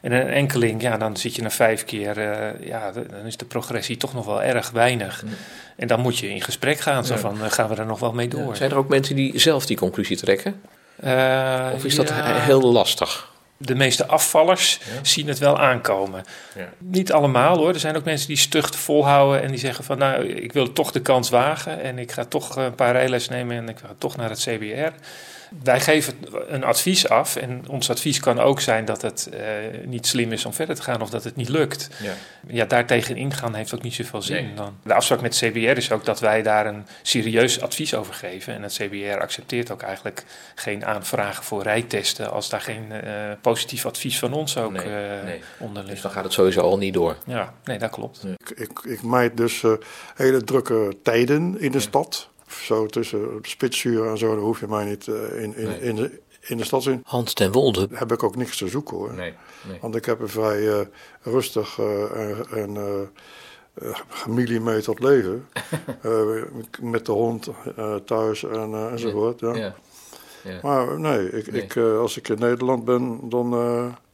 En 0.00 0.12
een 0.12 0.28
enkeling, 0.28 0.82
ja, 0.82 0.96
dan 0.96 1.16
zit 1.16 1.36
je 1.36 1.42
na 1.42 1.50
vijf 1.50 1.84
keer, 1.84 2.18
uh, 2.18 2.66
ja, 2.68 2.92
dan 2.92 3.26
is 3.26 3.36
de 3.36 3.44
progressie 3.44 3.96
toch 3.96 4.14
nog 4.14 4.26
wel 4.26 4.42
erg 4.42 4.70
weinig. 4.70 5.22
Ja. 5.26 5.32
En 5.76 5.86
dan 5.86 6.00
moet 6.00 6.18
je 6.18 6.28
in 6.28 6.42
gesprek 6.42 6.78
gaan, 6.78 7.04
zo 7.04 7.16
van, 7.16 7.36
uh, 7.42 7.50
gaan 7.50 7.68
we 7.68 7.74
er 7.74 7.86
nog 7.86 7.98
wel 7.98 8.12
mee 8.12 8.28
door? 8.28 8.48
Ja. 8.48 8.54
Zijn 8.54 8.70
er 8.70 8.76
ook 8.76 8.88
mensen 8.88 9.16
die 9.16 9.38
zelf 9.38 9.66
die 9.66 9.76
conclusie 9.76 10.16
trekken? 10.16 10.60
Uh, 11.04 11.68
of 11.74 11.84
is 11.84 11.94
dat 11.94 12.12
heel 12.12 12.72
lastig? 12.72 13.32
De 13.56 13.74
meeste 13.74 14.06
afvallers 14.06 14.80
ja. 14.94 15.04
zien 15.04 15.28
het 15.28 15.38
wel 15.38 15.58
aankomen. 15.58 16.24
Ja. 16.54 16.68
Niet 16.78 17.12
allemaal 17.12 17.56
hoor. 17.56 17.68
Er 17.68 17.80
zijn 17.80 17.96
ook 17.96 18.04
mensen 18.04 18.28
die 18.28 18.36
stug 18.36 18.76
volhouden 18.76 19.42
en 19.42 19.48
die 19.48 19.58
zeggen 19.58 19.84
van 19.84 19.98
nou, 19.98 20.26
ik 20.26 20.52
wil 20.52 20.72
toch 20.72 20.92
de 20.92 21.00
kans 21.00 21.30
wagen 21.30 21.80
en 21.80 21.98
ik 21.98 22.12
ga 22.12 22.24
toch 22.24 22.56
een 22.56 22.74
paar 22.74 22.92
rijles 22.92 23.28
nemen 23.28 23.56
en 23.56 23.68
ik 23.68 23.78
ga 23.78 23.94
toch 23.98 24.16
naar 24.16 24.30
het 24.30 24.38
CBR 24.38 24.92
wij 25.62 25.80
geven 25.80 26.14
een 26.46 26.64
advies 26.64 27.08
af 27.08 27.36
en 27.36 27.64
ons 27.68 27.90
advies 27.90 28.20
kan 28.20 28.40
ook 28.40 28.60
zijn 28.60 28.84
dat 28.84 29.02
het 29.02 29.30
uh, 29.32 29.40
niet 29.84 30.06
slim 30.06 30.32
is 30.32 30.44
om 30.44 30.52
verder 30.52 30.76
te 30.76 30.82
gaan 30.82 31.02
of 31.02 31.10
dat 31.10 31.24
het 31.24 31.36
niet 31.36 31.48
lukt. 31.48 31.88
Ja, 32.02 32.12
ja 32.46 32.64
daartegen 32.64 33.16
ingaan 33.16 33.54
heeft 33.54 33.74
ook 33.74 33.82
niet 33.82 33.94
zoveel 33.94 34.22
zin. 34.22 34.44
Nee. 34.44 34.54
Dan. 34.54 34.76
De 34.82 34.94
afspraak 34.94 35.20
met 35.20 35.36
CBR 35.36 35.58
is 35.58 35.90
ook 35.90 36.04
dat 36.04 36.20
wij 36.20 36.42
daar 36.42 36.66
een 36.66 36.86
serieus 37.02 37.60
advies 37.60 37.94
over 37.94 38.14
geven. 38.14 38.54
En 38.54 38.62
het 38.62 38.72
CBR 38.72 39.20
accepteert 39.20 39.70
ook 39.70 39.82
eigenlijk 39.82 40.24
geen 40.54 40.84
aanvragen 40.84 41.44
voor 41.44 41.62
rijtesten 41.62 42.30
als 42.30 42.48
daar 42.48 42.60
geen 42.60 42.92
uh, 42.92 43.00
positief 43.40 43.86
advies 43.86 44.18
van 44.18 44.32
ons 44.32 44.56
ook 44.56 44.72
nee, 44.72 44.86
uh, 44.86 45.24
nee. 45.24 45.40
onder 45.58 45.82
ligt. 45.82 45.94
Dus 45.94 46.02
dan 46.02 46.10
gaat 46.10 46.24
het 46.24 46.32
sowieso 46.32 46.60
al 46.60 46.78
niet 46.78 46.94
door. 46.94 47.16
Ja, 47.26 47.54
nee, 47.64 47.78
dat 47.78 47.90
klopt. 47.90 48.24
Ik, 48.54 48.80
ik, 48.84 49.36
dus 49.36 49.62
hele 50.14 50.44
drukke 50.44 50.96
tijden 51.02 51.60
in 51.60 51.72
de 51.72 51.78
ja. 51.78 51.84
stad 51.84 52.28
zo 52.46 52.86
tussen 52.86 53.38
spitsuren 53.42 54.10
en 54.10 54.18
zo, 54.18 54.34
dan 54.34 54.44
hoef 54.44 54.60
je 54.60 54.66
mij 54.68 54.84
niet 54.84 55.06
uh, 55.06 55.42
in, 55.42 55.56
in, 55.56 55.66
nee. 55.66 55.80
in, 55.80 55.96
de, 55.96 56.20
in 56.40 56.56
de 56.56 56.64
stad 56.64 56.86
in. 56.86 57.02
Hans 57.04 57.32
ten 57.32 57.52
Wolde. 57.52 57.88
Heb 57.92 58.12
ik 58.12 58.22
ook 58.22 58.36
niks 58.36 58.56
te 58.56 58.68
zoeken 58.68 58.96
hoor. 58.96 59.14
Nee, 59.14 59.34
nee. 59.68 59.78
Want 59.80 59.94
ik 59.94 60.04
heb 60.04 60.20
een 60.20 60.28
vrij 60.28 60.60
uh, 60.60 60.80
rustig 61.22 61.78
uh, 61.78 62.52
en, 62.52 62.76
en 62.76 63.10
gemillimeterd 64.08 65.00
leven. 65.00 65.48
met 66.80 67.06
de 67.06 67.12
hond 67.12 67.48
thuis 68.04 68.44
en, 68.44 68.90
enzovoort. 68.90 69.40
Ja. 69.40 69.54
Ja. 69.54 69.74
ja. 70.44 70.58
Maar 70.62 71.00
nee, 71.00 71.30
ik, 71.30 71.52
nee. 71.52 71.62
Ik, 71.62 71.76
als 71.76 72.16
ik 72.16 72.28
in 72.28 72.38
Nederland 72.38 72.84
ben, 72.84 73.28
dan, 73.28 73.50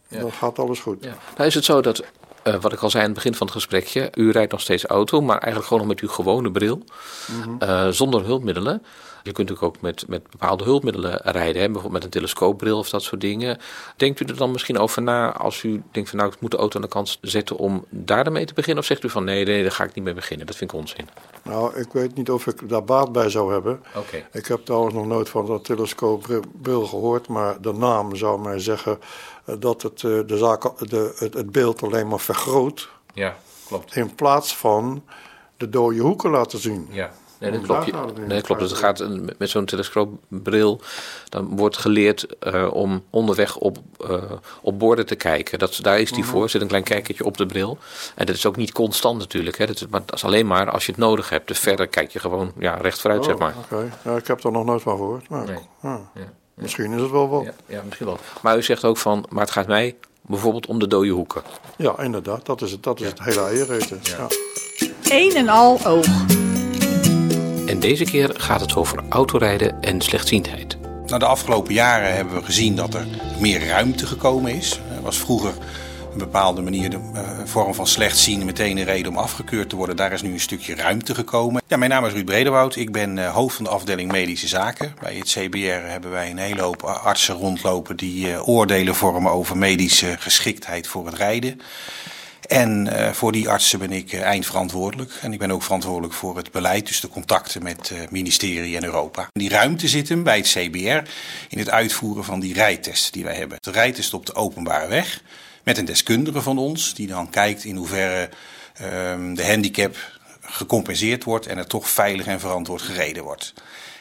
dan 0.08 0.32
gaat 0.32 0.58
alles 0.58 0.80
goed. 0.80 1.04
Ja. 1.04 1.16
Nou 1.36 1.48
is 1.48 1.54
het 1.54 1.64
zo 1.64 1.80
dat 1.80 2.04
uh, 2.44 2.54
wat 2.60 2.72
ik 2.72 2.80
al 2.80 2.90
zei 2.90 3.02
aan 3.02 3.08
het 3.08 3.18
begin 3.18 3.34
van 3.34 3.46
het 3.46 3.56
gesprekje, 3.56 4.10
u 4.14 4.30
rijdt 4.30 4.52
nog 4.52 4.60
steeds 4.60 4.84
auto, 4.84 5.20
maar 5.20 5.38
eigenlijk 5.38 5.66
gewoon 5.66 5.78
nog 5.86 5.92
met 5.92 6.00
uw 6.00 6.08
gewone 6.08 6.50
bril, 6.50 6.84
mm 7.26 7.42
-hmm. 7.42 7.56
uh, 7.62 7.88
zonder 7.88 8.24
hulpmiddelen. 8.24 8.82
Je 9.22 9.32
kunt 9.32 9.48
natuurlijk 9.48 9.76
ook 9.76 9.82
met, 9.82 10.04
met 10.08 10.30
bepaalde 10.30 10.64
hulpmiddelen 10.64 11.20
rijden, 11.22 11.62
hè? 11.62 11.66
bijvoorbeeld 11.66 11.92
met 11.92 12.04
een 12.04 12.10
telescoopbril 12.10 12.78
of 12.78 12.88
dat 12.90 13.02
soort 13.02 13.20
dingen. 13.20 13.58
Denkt 13.96 14.20
u 14.20 14.24
er 14.24 14.36
dan 14.36 14.50
misschien 14.50 14.78
over 14.78 15.02
na 15.02 15.32
als 15.32 15.62
u 15.62 15.82
denkt 15.90 16.08
van 16.08 16.18
nou 16.18 16.32
ik 16.32 16.40
moet 16.40 16.50
de 16.50 16.56
auto 16.56 16.76
aan 16.76 16.82
de 16.82 16.88
kant 16.88 17.18
zetten 17.20 17.56
om 17.56 17.84
daar 17.90 18.26
ermee 18.26 18.44
te 18.44 18.54
beginnen? 18.54 18.82
Of 18.82 18.88
zegt 18.88 19.04
u 19.04 19.10
van 19.10 19.24
nee, 19.24 19.44
nee, 19.44 19.62
daar 19.62 19.72
ga 19.72 19.84
ik 19.84 19.94
niet 19.94 20.04
mee 20.04 20.14
beginnen, 20.14 20.46
dat 20.46 20.56
vind 20.56 20.72
ik 20.72 20.78
onzin. 20.78 21.08
Nou, 21.42 21.76
ik 21.78 21.92
weet 21.92 22.14
niet 22.14 22.30
of 22.30 22.46
ik 22.46 22.68
daar 22.68 22.84
baat 22.84 23.12
bij 23.12 23.28
zou 23.30 23.52
hebben. 23.52 23.82
Oké. 23.96 24.26
Ik 24.32 24.46
heb 24.46 24.64
trouwens 24.64 24.94
nog 24.94 25.06
nooit 25.06 25.28
van 25.28 25.46
dat 25.46 25.64
telescoopbril 25.64 26.86
gehoord, 26.86 27.28
maar 27.28 27.60
de 27.60 27.72
naam 27.72 28.16
zou 28.16 28.40
mij 28.40 28.58
zeggen 28.58 28.98
eh, 29.44 29.54
dat 29.58 29.82
het, 29.82 30.04
eh, 30.04 30.20
de 30.26 30.36
zaak, 30.38 30.88
de, 30.88 31.14
het, 31.16 31.34
het 31.34 31.52
beeld 31.52 31.82
alleen 31.82 32.08
maar 32.08 32.20
vergroot 32.20 32.88
Ja, 33.14 33.36
klopt. 33.66 33.96
in 33.96 34.14
plaats 34.14 34.56
van 34.56 35.04
de 35.56 35.68
dode 35.68 35.98
hoeken 35.98 36.30
laten 36.30 36.58
zien. 36.58 36.88
Ja. 36.90 37.10
Nee, 37.40 37.50
dat 37.50 37.62
klopt. 37.62 37.92
Nee, 38.18 38.28
dat 38.28 38.42
klopt. 38.42 38.60
Dus 38.60 38.70
het 38.70 38.78
gaat 38.78 39.04
met 39.38 39.50
zo'n 39.50 39.64
telescoopbril. 39.64 40.80
Dan 41.28 41.56
wordt 41.56 41.76
geleerd 41.76 42.38
eh, 42.38 42.68
om 42.72 43.02
onderweg 43.10 43.56
op, 43.56 43.78
eh, 44.08 44.22
op 44.60 44.78
borden 44.78 45.06
te 45.06 45.14
kijken. 45.14 45.58
Dat, 45.58 45.78
daar 45.82 46.00
is 46.00 46.12
die 46.12 46.24
voor. 46.24 46.42
Er 46.42 46.50
zit 46.50 46.60
een 46.60 46.68
klein 46.68 46.82
kijkertje 46.84 47.24
op 47.24 47.36
de 47.36 47.46
bril. 47.46 47.78
En 48.14 48.26
dat 48.26 48.34
is 48.36 48.46
ook 48.46 48.56
niet 48.56 48.72
constant 48.72 49.18
natuurlijk. 49.18 49.58
Hè. 49.58 49.66
Dat, 49.66 49.76
is, 49.76 49.86
maar 49.86 50.02
dat 50.06 50.14
is 50.14 50.24
alleen 50.24 50.46
maar 50.46 50.70
als 50.70 50.86
je 50.86 50.92
het 50.92 51.00
nodig 51.00 51.28
hebt. 51.28 51.48
Dus 51.48 51.58
verder 51.58 51.86
kijk 51.86 52.10
je 52.10 52.18
gewoon 52.18 52.52
ja, 52.58 52.74
recht 52.74 53.00
vooruit, 53.00 53.24
zeg 53.24 53.38
maar. 53.38 53.54
Oh, 53.70 53.78
Oké, 53.78 53.92
ja, 54.04 54.16
ik 54.16 54.26
heb 54.26 54.44
er 54.44 54.52
nog 54.52 54.64
nooit 54.64 54.82
van 54.82 54.96
gehoord. 54.96 55.28
Maar, 55.28 55.44
Nee. 55.44 55.58
ja, 55.82 56.00
Ja. 56.14 56.32
Misschien 56.54 56.92
is 56.92 57.00
het 57.00 57.10
wel 57.10 57.28
wat. 57.28 57.44
Ja, 57.44 57.52
ja, 57.66 57.82
misschien 57.84 58.06
wel. 58.06 58.18
Maar 58.42 58.56
u 58.56 58.62
zegt 58.62 58.84
ook 58.84 58.96
van, 58.96 59.24
maar 59.28 59.42
het 59.42 59.50
gaat 59.52 59.66
mij 59.66 59.96
bijvoorbeeld 60.22 60.66
om 60.66 60.78
de 60.78 60.86
dode 60.86 61.08
hoeken. 61.08 61.42
Ja, 61.76 61.98
inderdaad. 61.98 62.46
Dat 62.46 62.62
is 62.62 62.70
het, 62.72 62.82
dat 62.82 63.00
is 63.00 63.06
het 63.06 63.22
hele 63.22 63.40
eiereten. 63.40 64.00
Ja. 64.02 64.26
Een 65.02 65.34
en 65.36 65.48
al 65.48 65.86
oog. 65.86 66.06
En 67.70 67.80
deze 67.80 68.04
keer 68.04 68.30
gaat 68.36 68.60
het 68.60 68.76
over 68.76 69.02
autorijden 69.08 69.80
en 69.80 70.00
slechtziendheid. 70.00 70.76
Nou, 71.06 71.18
de 71.18 71.26
afgelopen 71.26 71.74
jaren 71.74 72.14
hebben 72.14 72.34
we 72.34 72.44
gezien 72.44 72.76
dat 72.76 72.94
er 72.94 73.06
meer 73.38 73.66
ruimte 73.66 74.06
gekomen 74.06 74.54
is. 74.54 74.80
Er 74.96 75.02
was 75.02 75.18
vroeger 75.18 75.52
een 76.12 76.18
bepaalde 76.18 76.62
manier, 76.62 76.90
de 76.90 77.10
uh, 77.14 77.20
vorm 77.44 77.74
van 77.74 77.86
slechtziende, 77.86 78.44
meteen 78.44 78.76
een 78.76 78.84
reden 78.84 79.12
om 79.12 79.18
afgekeurd 79.18 79.68
te 79.68 79.76
worden. 79.76 79.96
Daar 79.96 80.12
is 80.12 80.22
nu 80.22 80.32
een 80.32 80.40
stukje 80.40 80.74
ruimte 80.74 81.14
gekomen. 81.14 81.62
Ja, 81.66 81.76
mijn 81.76 81.90
naam 81.90 82.04
is 82.04 82.12
Ruud 82.12 82.24
Bredewoud. 82.24 82.76
Ik 82.76 82.92
ben 82.92 83.16
uh, 83.16 83.34
hoofd 83.34 83.56
van 83.56 83.64
de 83.64 83.70
afdeling 83.70 84.12
medische 84.12 84.48
zaken. 84.48 84.94
Bij 85.00 85.14
het 85.14 85.28
CBR 85.28 85.90
hebben 85.90 86.10
wij 86.10 86.30
een 86.30 86.38
hele 86.38 86.62
hoop 86.62 86.82
artsen 86.82 87.34
rondlopen 87.34 87.96
die 87.96 88.28
uh, 88.28 88.48
oordelen 88.48 88.94
vormen 88.94 89.32
over 89.32 89.56
medische 89.56 90.16
geschiktheid 90.18 90.86
voor 90.86 91.06
het 91.06 91.14
rijden. 91.14 91.60
En 92.50 92.86
uh, 92.86 93.10
voor 93.10 93.32
die 93.32 93.48
artsen 93.48 93.78
ben 93.78 93.92
ik 93.92 94.12
uh, 94.12 94.20
eindverantwoordelijk. 94.20 95.12
En 95.20 95.32
ik 95.32 95.38
ben 95.38 95.50
ook 95.50 95.62
verantwoordelijk 95.62 96.14
voor 96.14 96.36
het 96.36 96.50
beleid, 96.50 96.86
dus 96.86 97.00
de 97.00 97.08
contacten 97.08 97.62
met 97.62 97.76
het 97.76 97.90
uh, 97.90 98.08
ministerie 98.10 98.76
en 98.76 98.84
Europa. 98.84 99.28
Die 99.32 99.48
ruimte 99.48 99.88
zit 99.88 100.08
hem 100.08 100.22
bij 100.22 100.36
het 100.36 100.46
CBR 100.46 101.10
in 101.48 101.58
het 101.58 101.70
uitvoeren 101.70 102.24
van 102.24 102.40
die 102.40 102.54
rijtesten 102.54 103.12
die 103.12 103.24
wij 103.24 103.34
hebben. 103.34 103.58
De 103.60 103.70
rijtest 103.70 104.14
op 104.14 104.26
de 104.26 104.34
openbare 104.34 104.88
weg 104.88 105.22
met 105.62 105.78
een 105.78 105.84
deskundige 105.84 106.42
van 106.42 106.58
ons, 106.58 106.94
die 106.94 107.06
dan 107.06 107.30
kijkt 107.30 107.64
in 107.64 107.76
hoeverre 107.76 108.28
uh, 108.80 108.86
de 109.34 109.46
handicap 109.46 109.96
gecompenseerd 110.40 111.24
wordt 111.24 111.46
en 111.46 111.58
er 111.58 111.66
toch 111.66 111.90
veilig 111.90 112.26
en 112.26 112.40
verantwoord 112.40 112.82
gereden 112.82 113.22
wordt. 113.22 113.54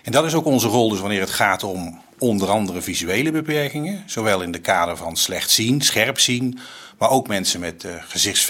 En 0.03 0.11
dat 0.11 0.25
is 0.25 0.33
ook 0.33 0.45
onze 0.45 0.67
rol 0.67 0.89
dus 0.89 0.99
wanneer 0.99 1.21
het 1.21 1.29
gaat 1.29 1.63
om 1.63 2.01
onder 2.19 2.49
andere 2.49 2.81
visuele 2.81 3.31
beperkingen, 3.31 4.03
zowel 4.05 4.41
in 4.41 4.51
de 4.51 4.59
kader 4.59 4.97
van 4.97 5.17
slecht 5.17 5.49
zien, 5.49 5.81
scherp 5.81 6.19
zien, 6.19 6.59
maar 6.97 7.09
ook 7.09 7.27
mensen 7.27 7.59
met 7.59 7.83
uh, 7.83 8.41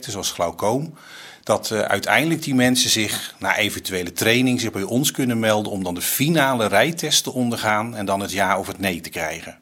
zoals 0.00 0.30
glaucoom. 0.30 0.94
Dat 1.42 1.70
uh, 1.70 1.80
uiteindelijk 1.80 2.42
die 2.42 2.54
mensen 2.54 2.90
zich 2.90 3.34
na 3.38 3.56
eventuele 3.56 4.12
training 4.12 4.60
zich 4.60 4.72
bij 4.72 4.82
ons 4.82 5.10
kunnen 5.10 5.38
melden 5.38 5.72
om 5.72 5.84
dan 5.84 5.94
de 5.94 6.02
finale 6.02 6.66
rijtest 6.66 7.22
te 7.22 7.32
ondergaan 7.32 7.96
en 7.96 8.06
dan 8.06 8.20
het 8.20 8.32
ja 8.32 8.58
of 8.58 8.66
het 8.66 8.78
nee 8.78 9.00
te 9.00 9.10
krijgen. 9.10 9.58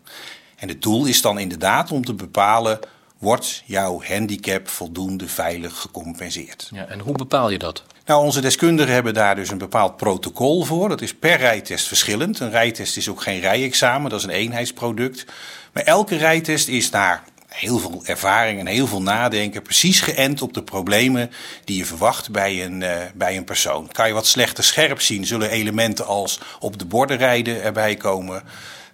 En 0.56 0.68
het 0.68 0.82
doel 0.82 1.06
is 1.06 1.22
dan 1.22 1.38
inderdaad 1.38 1.92
om 1.92 2.04
te 2.04 2.14
bepalen, 2.14 2.78
wordt 3.18 3.62
jouw 3.64 4.02
handicap 4.02 4.68
voldoende 4.68 5.28
veilig 5.28 5.80
gecompenseerd? 5.80 6.70
Ja, 6.72 6.86
en 6.86 7.00
hoe 7.00 7.14
bepaal 7.14 7.50
je 7.50 7.58
dat? 7.58 7.82
Nou, 8.06 8.24
onze 8.24 8.40
deskundigen 8.40 8.92
hebben 8.92 9.14
daar 9.14 9.34
dus 9.34 9.50
een 9.50 9.58
bepaald 9.58 9.96
protocol 9.96 10.64
voor. 10.64 10.88
Dat 10.88 11.00
is 11.00 11.14
per 11.14 11.36
rijtest 11.36 11.86
verschillend. 11.86 12.40
Een 12.40 12.50
rijtest 12.50 12.96
is 12.96 13.08
ook 13.08 13.22
geen 13.22 13.40
rijexamen, 13.40 14.10
dat 14.10 14.18
is 14.18 14.24
een 14.24 14.32
eenheidsproduct. 14.32 15.26
Maar 15.72 15.82
elke 15.82 16.16
rijtest 16.16 16.68
is 16.68 16.90
naar 16.90 17.22
heel 17.48 17.78
veel 17.78 18.02
ervaring 18.04 18.60
en 18.60 18.66
heel 18.66 18.86
veel 18.86 19.02
nadenken 19.02 19.62
precies 19.62 20.00
geënt 20.00 20.42
op 20.42 20.54
de 20.54 20.62
problemen 20.62 21.30
die 21.64 21.76
je 21.76 21.84
verwacht 21.84 22.30
bij 22.30 22.64
een, 22.64 22.80
uh, 22.80 22.90
bij 23.14 23.36
een 23.36 23.44
persoon. 23.44 23.88
Kan 23.92 24.06
je 24.06 24.12
wat 24.12 24.26
slechter 24.26 24.64
scherp 24.64 25.00
zien, 25.00 25.26
zullen 25.26 25.50
elementen 25.50 26.06
als 26.06 26.40
op 26.60 26.78
de 26.78 26.86
borden 26.86 27.16
rijden 27.16 27.62
erbij 27.62 27.94
komen. 27.94 28.42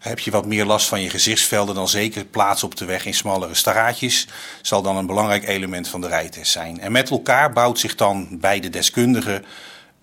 Heb 0.00 0.18
je 0.18 0.30
wat 0.30 0.46
meer 0.46 0.64
last 0.64 0.88
van 0.88 1.00
je 1.00 1.10
gezichtsvelden, 1.10 1.74
dan 1.74 1.88
zeker 1.88 2.24
plaats 2.24 2.64
op 2.64 2.76
de 2.76 2.84
weg 2.84 3.06
in 3.06 3.14
smallere 3.14 3.54
straatjes 3.54 4.26
zal 4.62 4.82
dan 4.82 4.96
een 4.96 5.06
belangrijk 5.06 5.48
element 5.48 5.88
van 5.88 6.00
de 6.00 6.08
rijtest 6.08 6.52
zijn. 6.52 6.80
En 6.80 6.92
met 6.92 7.10
elkaar 7.10 7.52
bouwt 7.52 7.78
zich 7.78 7.94
dan 7.94 8.28
bij 8.30 8.60
de 8.60 8.70
deskundigen 8.70 9.44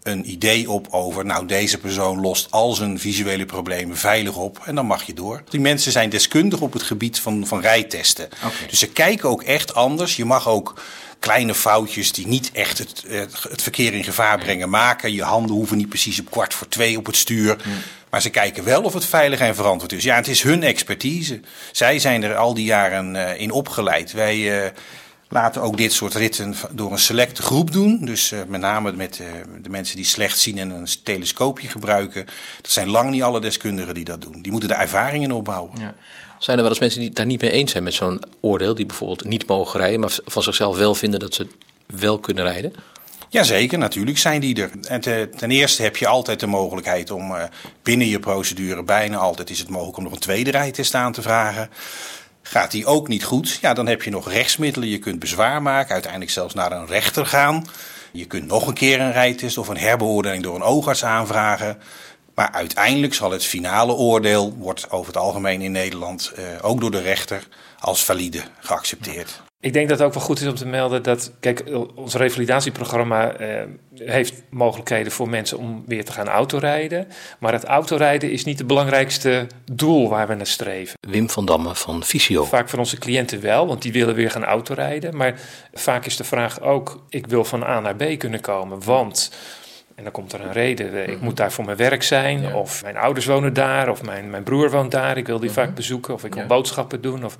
een 0.03 0.29
idee 0.29 0.69
op 0.69 0.87
over, 0.89 1.25
nou 1.25 1.45
deze 1.45 1.77
persoon 1.77 2.19
lost 2.19 2.51
al 2.51 2.73
zijn 2.73 2.99
visuele 2.99 3.45
problemen 3.45 3.97
veilig 3.97 4.35
op 4.35 4.59
en 4.65 4.75
dan 4.75 4.85
mag 4.85 5.03
je 5.03 5.13
door. 5.13 5.43
Die 5.49 5.59
mensen 5.59 5.91
zijn 5.91 6.09
deskundig 6.09 6.61
op 6.61 6.73
het 6.73 6.83
gebied 6.83 7.19
van, 7.19 7.47
van 7.47 7.61
rijtesten. 7.61 8.25
Okay. 8.25 8.67
Dus 8.69 8.79
ze 8.79 8.87
kijken 8.87 9.29
ook 9.29 9.43
echt 9.43 9.73
anders. 9.73 10.15
Je 10.15 10.25
mag 10.25 10.47
ook 10.47 10.81
kleine 11.19 11.55
foutjes 11.55 12.11
die 12.11 12.27
niet 12.27 12.51
echt 12.51 12.77
het, 12.77 13.03
het 13.49 13.61
verkeer 13.61 13.93
in 13.93 14.03
gevaar 14.03 14.37
brengen 14.37 14.69
maken. 14.69 15.13
Je 15.13 15.23
handen 15.23 15.55
hoeven 15.55 15.77
niet 15.77 15.89
precies 15.89 16.19
op 16.19 16.31
kwart 16.31 16.53
voor 16.53 16.67
twee 16.67 16.97
op 16.97 17.05
het 17.05 17.15
stuur. 17.15 17.57
Hmm. 17.63 17.73
Maar 18.09 18.21
ze 18.21 18.29
kijken 18.29 18.63
wel 18.63 18.81
of 18.81 18.93
het 18.93 19.05
veilig 19.05 19.39
en 19.39 19.55
verantwoord 19.55 19.91
is. 19.91 20.03
Ja, 20.03 20.15
het 20.15 20.27
is 20.27 20.41
hun 20.41 20.63
expertise. 20.63 21.39
Zij 21.71 21.99
zijn 21.99 22.23
er 22.23 22.35
al 22.35 22.53
die 22.53 22.65
jaren 22.65 23.15
uh, 23.15 23.39
in 23.39 23.51
opgeleid. 23.51 24.11
Wij 24.11 24.63
uh, 24.63 24.69
laten 25.29 25.61
ook 25.61 25.77
dit 25.77 25.93
soort 25.93 26.13
ritten 26.13 26.55
door 26.71 26.91
een 26.91 26.99
selecte 26.99 27.41
groep 27.41 27.71
doen. 27.71 28.05
Dus 28.05 28.31
uh, 28.31 28.39
met 28.47 28.61
name 28.61 28.91
met 28.91 29.21
de 29.61 29.69
mensen 29.69 29.95
die 29.95 30.05
slecht 30.05 30.39
zien 30.39 30.57
en 30.57 30.69
een 30.69 30.87
telescoopje 31.03 31.67
gebruiken. 31.67 32.25
Dat 32.61 32.71
zijn 32.71 32.89
lang 32.89 33.09
niet 33.09 33.23
alle 33.23 33.41
deskundigen 33.41 33.93
die 33.93 34.05
dat 34.05 34.21
doen. 34.21 34.41
Die 34.41 34.51
moeten 34.51 34.69
de 34.69 34.75
ervaringen 34.75 35.31
opbouwen. 35.31 35.71
Ja. 35.79 35.95
Zijn 36.39 36.57
er 36.57 36.63
wel 36.63 36.71
eens 36.71 36.81
mensen 36.81 36.99
die 36.99 37.07
het 37.07 37.17
daar 37.17 37.25
niet 37.25 37.41
mee 37.41 37.51
eens 37.51 37.71
zijn 37.71 37.83
met 37.83 37.93
zo'n 37.93 38.21
oordeel, 38.39 38.75
die 38.75 38.85
bijvoorbeeld 38.85 39.23
niet 39.23 39.47
mogen 39.47 39.79
rijden, 39.79 39.99
maar 39.99 40.17
van 40.25 40.43
zichzelf 40.43 40.77
wel 40.77 40.95
vinden 40.95 41.19
dat 41.19 41.33
ze 41.33 41.47
wel 41.85 42.19
kunnen 42.19 42.43
rijden? 42.43 42.73
Jazeker, 43.29 43.77
natuurlijk 43.77 44.17
zijn 44.17 44.41
die 44.41 44.61
er. 44.61 44.71
En 44.87 45.01
te, 45.01 45.29
ten 45.37 45.51
eerste 45.51 45.81
heb 45.83 45.97
je 45.97 46.07
altijd 46.07 46.39
de 46.39 46.47
mogelijkheid 46.47 47.11
om 47.11 47.31
uh, 47.31 47.43
binnen 47.83 48.07
je 48.07 48.19
procedure, 48.19 48.83
bijna 48.83 49.17
altijd 49.17 49.49
is 49.49 49.59
het 49.59 49.69
mogelijk 49.69 49.97
om 49.97 50.03
nog 50.03 50.13
een 50.13 50.19
tweede 50.19 50.51
rijtest 50.51 50.93
aan 50.93 51.11
te 51.11 51.21
vragen. 51.21 51.69
Gaat 52.41 52.71
die 52.71 52.85
ook 52.85 53.07
niet 53.07 53.23
goed, 53.23 53.57
ja, 53.61 53.73
dan 53.73 53.87
heb 53.87 54.01
je 54.01 54.09
nog 54.09 54.31
rechtsmiddelen. 54.31 54.89
Je 54.89 54.99
kunt 54.99 55.19
bezwaar 55.19 55.61
maken, 55.61 55.93
uiteindelijk 55.93 56.31
zelfs 56.31 56.53
naar 56.53 56.71
een 56.71 56.87
rechter 56.87 57.25
gaan. 57.25 57.65
Je 58.11 58.25
kunt 58.25 58.47
nog 58.47 58.67
een 58.67 58.73
keer 58.73 58.99
een 58.99 59.11
rijtest 59.11 59.57
of 59.57 59.67
een 59.67 59.77
herbeoordeling 59.77 60.43
door 60.43 60.55
een 60.55 60.61
oogarts 60.61 61.03
aanvragen. 61.03 61.77
Maar 62.35 62.51
uiteindelijk 62.51 63.13
zal 63.13 63.31
het 63.31 63.45
finale 63.45 63.93
oordeel, 63.93 64.55
wordt 64.57 64.91
over 64.91 65.07
het 65.07 65.21
algemeen 65.21 65.61
in 65.61 65.71
Nederland, 65.71 66.31
uh, 66.37 66.45
ook 66.61 66.81
door 66.81 66.91
de 66.91 67.01
rechter, 67.01 67.47
als 67.79 68.03
valide 68.03 68.41
geaccepteerd. 68.59 69.41
Ik 69.59 69.73
denk 69.73 69.89
dat 69.89 69.97
het 69.97 70.07
ook 70.07 70.13
wel 70.13 70.23
goed 70.23 70.41
is 70.41 70.47
om 70.47 70.55
te 70.55 70.67
melden 70.67 71.03
dat, 71.03 71.31
kijk, 71.39 71.63
ons 71.95 72.13
revalidatieprogramma 72.13 73.39
uh, 73.39 73.63
heeft 73.95 74.43
mogelijkheden 74.49 75.11
voor 75.11 75.29
mensen 75.29 75.57
om 75.57 75.83
weer 75.87 76.05
te 76.05 76.11
gaan 76.11 76.27
autorijden. 76.27 77.07
Maar 77.39 77.53
het 77.53 77.63
autorijden 77.63 78.31
is 78.31 78.43
niet 78.43 78.57
het 78.57 78.67
belangrijkste 78.67 79.47
doel 79.71 80.09
waar 80.09 80.27
we 80.27 80.33
naar 80.33 80.47
streven. 80.47 80.97
Wim 81.07 81.29
van 81.29 81.45
Damme 81.45 81.75
van 81.75 82.03
Visio. 82.03 82.43
Vaak 82.43 82.69
van 82.69 82.79
onze 82.79 82.97
cliënten 82.97 83.41
wel, 83.41 83.67
want 83.67 83.81
die 83.81 83.91
willen 83.91 84.15
weer 84.15 84.31
gaan 84.31 84.45
autorijden. 84.45 85.15
Maar 85.17 85.39
vaak 85.73 86.05
is 86.05 86.17
de 86.17 86.23
vraag 86.23 86.61
ook, 86.61 87.03
ik 87.09 87.27
wil 87.27 87.45
van 87.45 87.63
A 87.63 87.79
naar 87.79 87.95
B 87.95 88.17
kunnen 88.17 88.41
komen, 88.41 88.83
want... 88.83 89.31
En 89.97 90.03
dan 90.03 90.11
komt 90.11 90.33
er 90.33 90.41
een 90.41 90.51
reden. 90.51 91.09
Ik 91.09 91.21
moet 91.21 91.37
daar 91.37 91.51
voor 91.51 91.65
mijn 91.65 91.77
werk 91.77 92.03
zijn. 92.03 92.41
Ja. 92.41 92.55
Of 92.55 92.83
mijn 92.83 92.97
ouders 92.97 93.25
wonen 93.25 93.53
daar. 93.53 93.89
Of 93.89 94.03
mijn, 94.03 94.29
mijn 94.29 94.43
broer 94.43 94.71
woont 94.71 94.91
daar. 94.91 95.17
Ik 95.17 95.25
wil 95.25 95.39
die 95.39 95.49
uh 95.49 95.55
-huh. 95.55 95.65
vaak 95.65 95.75
bezoeken. 95.75 96.13
Of 96.13 96.23
ik 96.23 96.33
wil 96.33 96.41
ja. 96.41 96.47
boodschappen 96.47 97.01
doen. 97.01 97.25
Of... 97.25 97.37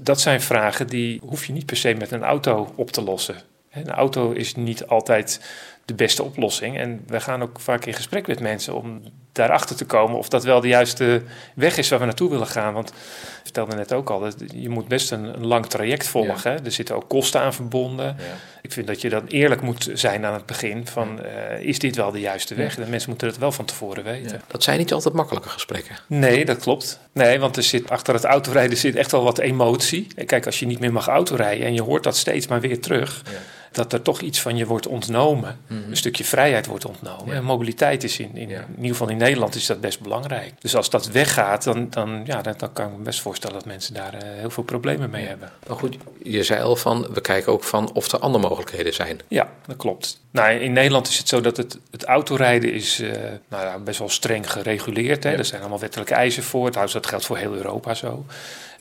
Dat 0.00 0.20
zijn 0.20 0.40
vragen 0.40 0.86
die 0.86 1.20
hoef 1.24 1.44
je 1.44 1.52
niet 1.52 1.66
per 1.66 1.76
se 1.76 1.94
met 1.94 2.10
een 2.10 2.22
auto 2.22 2.72
op 2.76 2.90
te 2.90 3.02
lossen. 3.02 3.36
Een 3.70 3.90
auto 3.90 4.30
is 4.30 4.54
niet 4.54 4.86
altijd 4.86 5.40
de 5.84 5.94
beste 5.94 6.22
oplossing. 6.22 6.78
En 6.78 7.04
we 7.06 7.20
gaan 7.20 7.42
ook 7.42 7.60
vaak 7.60 7.84
in 7.84 7.94
gesprek 7.94 8.26
met 8.26 8.40
mensen 8.40 8.74
om 8.74 9.02
daarachter 9.32 9.76
te 9.76 9.84
komen 9.84 10.18
of 10.18 10.28
dat 10.28 10.44
wel 10.44 10.60
de 10.60 10.68
juiste 10.68 11.22
weg 11.54 11.76
is 11.76 11.88
waar 11.88 11.98
we 11.98 12.04
naartoe 12.04 12.30
willen 12.30 12.46
gaan. 12.46 12.72
Want 12.72 12.88
ik 12.88 12.94
vertelde 13.42 13.76
net 13.76 13.92
ook 13.92 14.10
al, 14.10 14.20
dat 14.20 14.34
je 14.54 14.68
moet 14.68 14.88
best 14.88 15.10
een, 15.10 15.24
een 15.24 15.46
lang 15.46 15.66
traject 15.66 16.08
volgen. 16.08 16.52
Ja. 16.52 16.64
Er 16.64 16.72
zitten 16.72 16.96
ook 16.96 17.08
kosten 17.08 17.40
aan 17.40 17.54
verbonden. 17.54 18.06
Ja. 18.06 18.34
Ik 18.62 18.72
vind 18.72 18.86
dat 18.86 19.00
je 19.00 19.08
dan 19.08 19.26
eerlijk 19.26 19.62
moet 19.62 19.90
zijn 19.94 20.24
aan 20.24 20.34
het 20.34 20.46
begin 20.46 20.86
van 20.86 21.20
uh, 21.20 21.60
is 21.60 21.78
dit 21.78 21.96
wel 21.96 22.10
de 22.10 22.20
juiste 22.20 22.54
weg? 22.54 22.76
Ja. 22.76 22.84
De 22.84 22.90
mensen 22.90 23.10
moeten 23.10 23.28
het 23.28 23.38
wel 23.38 23.52
van 23.52 23.64
tevoren 23.64 24.04
weten. 24.04 24.40
Dat 24.46 24.62
zijn 24.62 24.78
niet 24.78 24.92
altijd 24.92 25.14
makkelijke 25.14 25.48
gesprekken. 25.48 25.96
Nee, 26.06 26.44
dat 26.44 26.58
klopt. 26.58 27.00
Nee, 27.12 27.38
want 27.38 27.56
er 27.56 27.62
zit 27.62 27.90
achter 27.90 28.14
het 28.14 28.24
autorijden 28.24 28.76
zit 28.76 28.96
echt 28.96 29.10
wel 29.10 29.22
wat 29.22 29.38
emotie. 29.38 30.06
Kijk, 30.26 30.46
als 30.46 30.58
je 30.58 30.66
niet 30.66 30.78
meer 30.78 30.92
mag 30.92 31.08
autorijden 31.08 31.66
en 31.66 31.74
je 31.74 31.82
hoort 31.82 32.02
dat 32.02 32.16
steeds 32.16 32.46
maar 32.46 32.60
weer 32.60 32.80
terug 32.80 33.22
dat 33.72 33.92
er 33.92 34.02
toch 34.02 34.20
iets 34.20 34.40
van 34.40 34.56
je 34.56 34.66
wordt 34.66 34.86
ontnomen. 34.86 35.58
Mhm. 35.66 35.90
Een 35.90 35.96
stukje 35.96 36.24
vrijheid 36.24 36.66
wordt 36.66 36.84
ontnomen. 36.84 37.34
En 37.34 37.44
mobiliteit 37.44 38.04
is 38.04 38.18
in, 38.18 38.36
in, 38.36 38.48
Ja. 38.48 38.58
in 38.60 38.74
ieder 38.76 38.90
geval 38.90 39.08
in 39.08 39.16
Nederland 39.16 39.54
is 39.54 39.66
dat 39.66 39.80
best 39.80 40.00
belangrijk. 40.00 40.52
Dus 40.58 40.76
als 40.76 40.90
dat 40.90 41.06
weggaat, 41.06 41.64
dan, 41.64 41.86
dan, 41.90 42.22
ja, 42.24 42.42
dan, 42.42 42.54
dan 42.56 42.72
kan 42.72 42.86
ik 42.86 42.96
me 42.96 43.02
best 43.02 43.20
voorstellen 43.20 43.56
dat 43.56 43.66
mensen 43.66 43.94
daar 43.94 44.14
eh, 44.14 44.20
heel 44.38 44.50
veel 44.50 44.62
problemen 44.62 45.10
mee 45.10 45.26
hebben. 45.26 45.50
Maar 45.66 45.76
goed, 45.76 45.96
je 46.22 46.42
zei 46.42 46.62
al 46.62 46.76
van, 46.76 47.06
we 47.12 47.20
kijken 47.20 47.52
ook 47.52 47.64
van 47.64 47.92
of 47.92 48.12
er 48.12 48.18
andere 48.18 48.48
mogelijkheden 48.48 48.94
zijn. 48.94 49.20
Ja, 49.28 49.48
dat 49.66 49.76
klopt. 49.76 50.20
Nou, 50.30 50.52
in 50.52 50.72
Nederland 50.72 51.08
is 51.08 51.18
het 51.18 51.28
zo 51.28 51.40
dat 51.40 51.56
het, 51.56 51.78
het 51.90 52.04
autorijden 52.04 52.72
is 52.72 53.00
eh, 53.00 53.10
nou 53.48 53.64
ja, 53.64 53.78
best 53.78 53.98
wel 53.98 54.08
streng 54.08 54.50
gereguleerd. 54.52 55.24
Hè. 55.24 55.30
Er 55.30 55.44
zijn 55.44 55.60
allemaal 55.60 55.78
wettelijke 55.78 56.14
eisen 56.14 56.42
voor. 56.42 56.68
Trouwens, 56.68 56.94
dat 56.94 57.06
geldt 57.06 57.24
voor 57.26 57.36
heel 57.36 57.54
Europa 57.54 57.94
zo. 57.94 58.24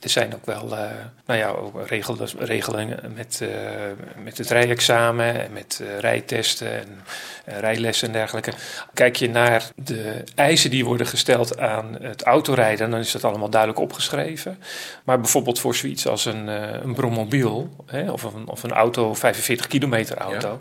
Er 0.01 0.09
zijn 0.09 0.35
ook 0.35 0.45
wel 0.45 0.77
eh, 0.77 0.89
nou 1.25 1.39
ja, 1.39 1.49
ook 1.49 1.87
regelingen 2.39 3.13
met, 3.15 3.41
eh, 3.41 3.49
met 4.23 4.37
het 4.37 4.49
rijexamen 4.49 5.41
en 5.41 5.53
met 5.53 5.81
eh, 5.83 5.99
rijtesten 5.99 6.71
en 6.71 7.03
rijlessen 7.59 8.07
en 8.07 8.13
dergelijke. 8.13 8.53
Kijk 8.93 9.15
je 9.15 9.29
naar 9.29 9.69
de 9.75 10.23
eisen 10.35 10.69
die 10.69 10.85
worden 10.85 11.07
gesteld 11.07 11.59
aan 11.59 11.97
het 12.01 12.23
autorijden, 12.23 12.89
dan 12.89 12.99
is 12.99 13.11
dat 13.11 13.23
allemaal 13.23 13.49
duidelijk 13.49 13.81
opgeschreven. 13.81 14.57
Maar 15.03 15.19
bijvoorbeeld 15.19 15.59
voor 15.59 15.75
zoiets 15.75 16.07
als 16.07 16.25
een, 16.25 16.47
een 16.47 16.93
brommobiel 16.93 17.69
hè, 17.85 18.11
of, 18.11 18.23
een, 18.23 18.47
of 18.47 18.63
een 18.63 18.71
auto, 18.71 19.13
45 19.13 19.67
kilometer 19.67 20.17
auto. 20.17 20.59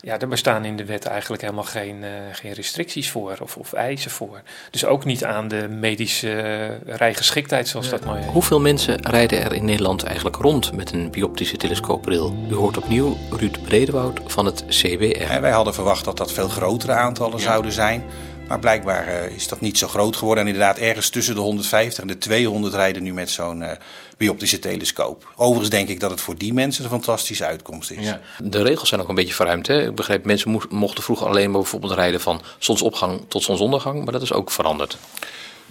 Ja. 0.00 0.16
daar 0.16 0.28
bestaan 0.28 0.64
in 0.64 0.76
de 0.76 0.84
wet 0.84 1.04
eigenlijk 1.04 1.42
helemaal 1.42 1.64
geen, 1.64 2.04
eh, 2.04 2.10
geen 2.32 2.52
restricties 2.52 3.10
voor 3.10 3.36
of, 3.40 3.56
of 3.56 3.72
eisen 3.72 4.10
voor. 4.10 4.42
Dus 4.70 4.84
ook 4.84 5.04
niet 5.04 5.24
aan 5.24 5.48
de 5.48 5.68
medische 5.68 6.66
rijgeschiktheid, 6.86 7.68
zoals 7.68 7.88
dat 7.88 8.04
mooi 8.04 8.20
heet. 8.20 8.30
Hoeveel 8.30 8.60
mensen 8.60 8.75
rijden 8.84 9.42
er 9.44 9.52
in 9.52 9.64
Nederland 9.64 10.02
eigenlijk 10.02 10.36
rond 10.36 10.72
met 10.72 10.92
een 10.92 11.10
bioptische 11.10 11.56
telescoopbril? 11.56 12.36
U 12.50 12.54
hoort 12.54 12.76
opnieuw 12.76 13.16
Ruud 13.30 13.56
Bredewoud 13.64 14.20
van 14.26 14.46
het 14.46 14.64
CBR. 14.68 15.20
En 15.30 15.40
wij 15.40 15.50
hadden 15.50 15.74
verwacht 15.74 16.04
dat 16.04 16.16
dat 16.16 16.32
veel 16.32 16.48
grotere 16.48 16.92
aantallen 16.92 17.40
zouden 17.40 17.72
zijn. 17.72 18.04
Maar 18.48 18.58
blijkbaar 18.58 19.06
eh, 19.06 19.34
is 19.36 19.48
dat 19.48 19.60
niet 19.60 19.78
zo 19.78 19.86
groot 19.88 20.16
geworden. 20.16 20.44
En 20.44 20.50
inderdaad, 20.52 20.78
ergens 20.78 21.08
tussen 21.08 21.34
de 21.34 21.40
150 21.40 21.98
en 22.02 22.06
de 22.08 22.18
200 22.18 22.74
rijden 22.74 23.02
nu 23.02 23.12
met 23.12 23.30
zo'n 23.30 23.62
eh 23.62 23.76
bioptische 24.16 24.58
telescoop. 24.58 25.32
Overigens 25.36 25.70
denk 25.70 25.88
ik 25.88 26.00
dat 26.00 26.10
het 26.10 26.20
voor 26.20 26.36
die 26.36 26.52
mensen 26.52 26.84
een 26.84 26.90
fantastische 26.90 27.44
uitkomst 27.44 27.90
is. 27.90 28.06
De 28.42 28.62
regels 28.62 28.88
zijn 28.88 29.00
ook 29.00 29.08
een 29.08 29.14
beetje 29.14 29.34
verruimd. 29.34 29.66
Hè? 29.66 29.86
Ik 29.86 29.94
begrijp, 29.94 30.24
mensen 30.24 30.50
mo- 30.50 30.60
mochten 30.68 31.02
vroeger 31.02 31.26
alleen 31.26 31.50
maar 31.50 31.60
bijvoorbeeld 31.60 31.92
rijden 31.92 32.20
van 32.20 32.40
zonsopgang 32.58 33.20
tot 33.28 33.42
zonsondergang. 33.42 34.04
Maar 34.04 34.12
dat 34.12 34.22
is 34.22 34.32
ook 34.32 34.50
veranderd. 34.50 34.98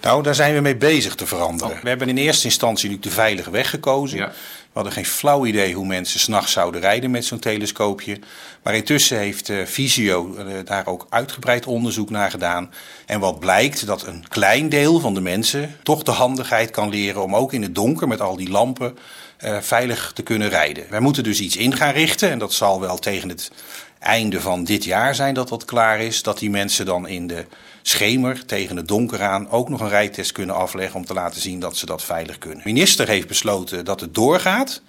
Nou, 0.00 0.22
daar 0.22 0.34
zijn 0.34 0.54
we 0.54 0.60
mee 0.60 0.76
bezig 0.76 1.14
te 1.14 1.26
veranderen. 1.26 1.78
We 1.82 1.88
hebben 1.88 2.08
in 2.08 2.16
eerste 2.16 2.44
instantie 2.44 2.88
natuurlijk 2.88 3.14
de 3.14 3.22
veilige 3.22 3.50
weg 3.50 3.70
gekozen. 3.70 4.18
Ja. 4.18 4.32
We 4.76 4.82
hadden 4.82 4.92
geen 4.92 5.12
flauw 5.12 5.46
idee 5.46 5.74
hoe 5.74 5.86
mensen 5.86 6.20
s'nachts 6.20 6.52
zouden 6.52 6.80
rijden 6.80 7.10
met 7.10 7.24
zo'n 7.24 7.38
telescoopje. 7.38 8.18
Maar 8.62 8.74
intussen 8.74 9.18
heeft 9.18 9.48
eh, 9.48 9.64
Visio 9.64 10.36
eh, 10.36 10.46
daar 10.64 10.86
ook 10.86 11.06
uitgebreid 11.10 11.66
onderzoek 11.66 12.10
naar 12.10 12.30
gedaan. 12.30 12.72
En 13.06 13.20
wat 13.20 13.40
blijkt, 13.40 13.86
dat 13.86 14.06
een 14.06 14.24
klein 14.28 14.68
deel 14.68 15.00
van 15.00 15.14
de 15.14 15.20
mensen 15.20 15.76
toch 15.82 16.02
de 16.02 16.10
handigheid 16.10 16.70
kan 16.70 16.88
leren 16.88 17.22
om 17.22 17.36
ook 17.36 17.52
in 17.52 17.62
het 17.62 17.74
donker 17.74 18.08
met 18.08 18.20
al 18.20 18.36
die 18.36 18.50
lampen 18.50 18.98
eh, 19.36 19.56
veilig 19.60 20.12
te 20.14 20.22
kunnen 20.22 20.48
rijden. 20.48 20.86
Wij 20.90 21.00
moeten 21.00 21.24
dus 21.24 21.40
iets 21.40 21.56
in 21.56 21.76
gaan 21.76 21.92
richten 21.92 22.30
en 22.30 22.38
dat 22.38 22.52
zal 22.52 22.80
wel 22.80 22.98
tegen 22.98 23.28
het 23.28 23.50
einde 23.98 24.40
van 24.40 24.64
dit 24.64 24.84
jaar 24.84 25.14
zijn 25.14 25.34
dat 25.34 25.48
dat 25.48 25.64
klaar 25.64 26.00
is. 26.00 26.22
Dat 26.22 26.38
die 26.38 26.50
mensen 26.50 26.86
dan 26.86 27.08
in 27.08 27.26
de 27.26 27.46
schemer 27.82 28.46
tegen 28.46 28.76
het 28.76 28.88
donker 28.88 29.22
aan 29.22 29.50
ook 29.50 29.68
nog 29.68 29.80
een 29.80 29.88
rijtest 29.88 30.32
kunnen 30.32 30.54
afleggen 30.54 30.96
om 30.96 31.06
te 31.06 31.14
laten 31.14 31.40
zien 31.40 31.60
dat 31.60 31.76
ze 31.76 31.86
dat 31.86 32.04
veilig 32.04 32.38
kunnen. 32.38 32.58
De 32.58 32.64
minister 32.64 33.08
heeft 33.08 33.28
besloten 33.28 33.84
dat 33.84 34.00
het 34.00 34.14
doorgaat. 34.14 34.82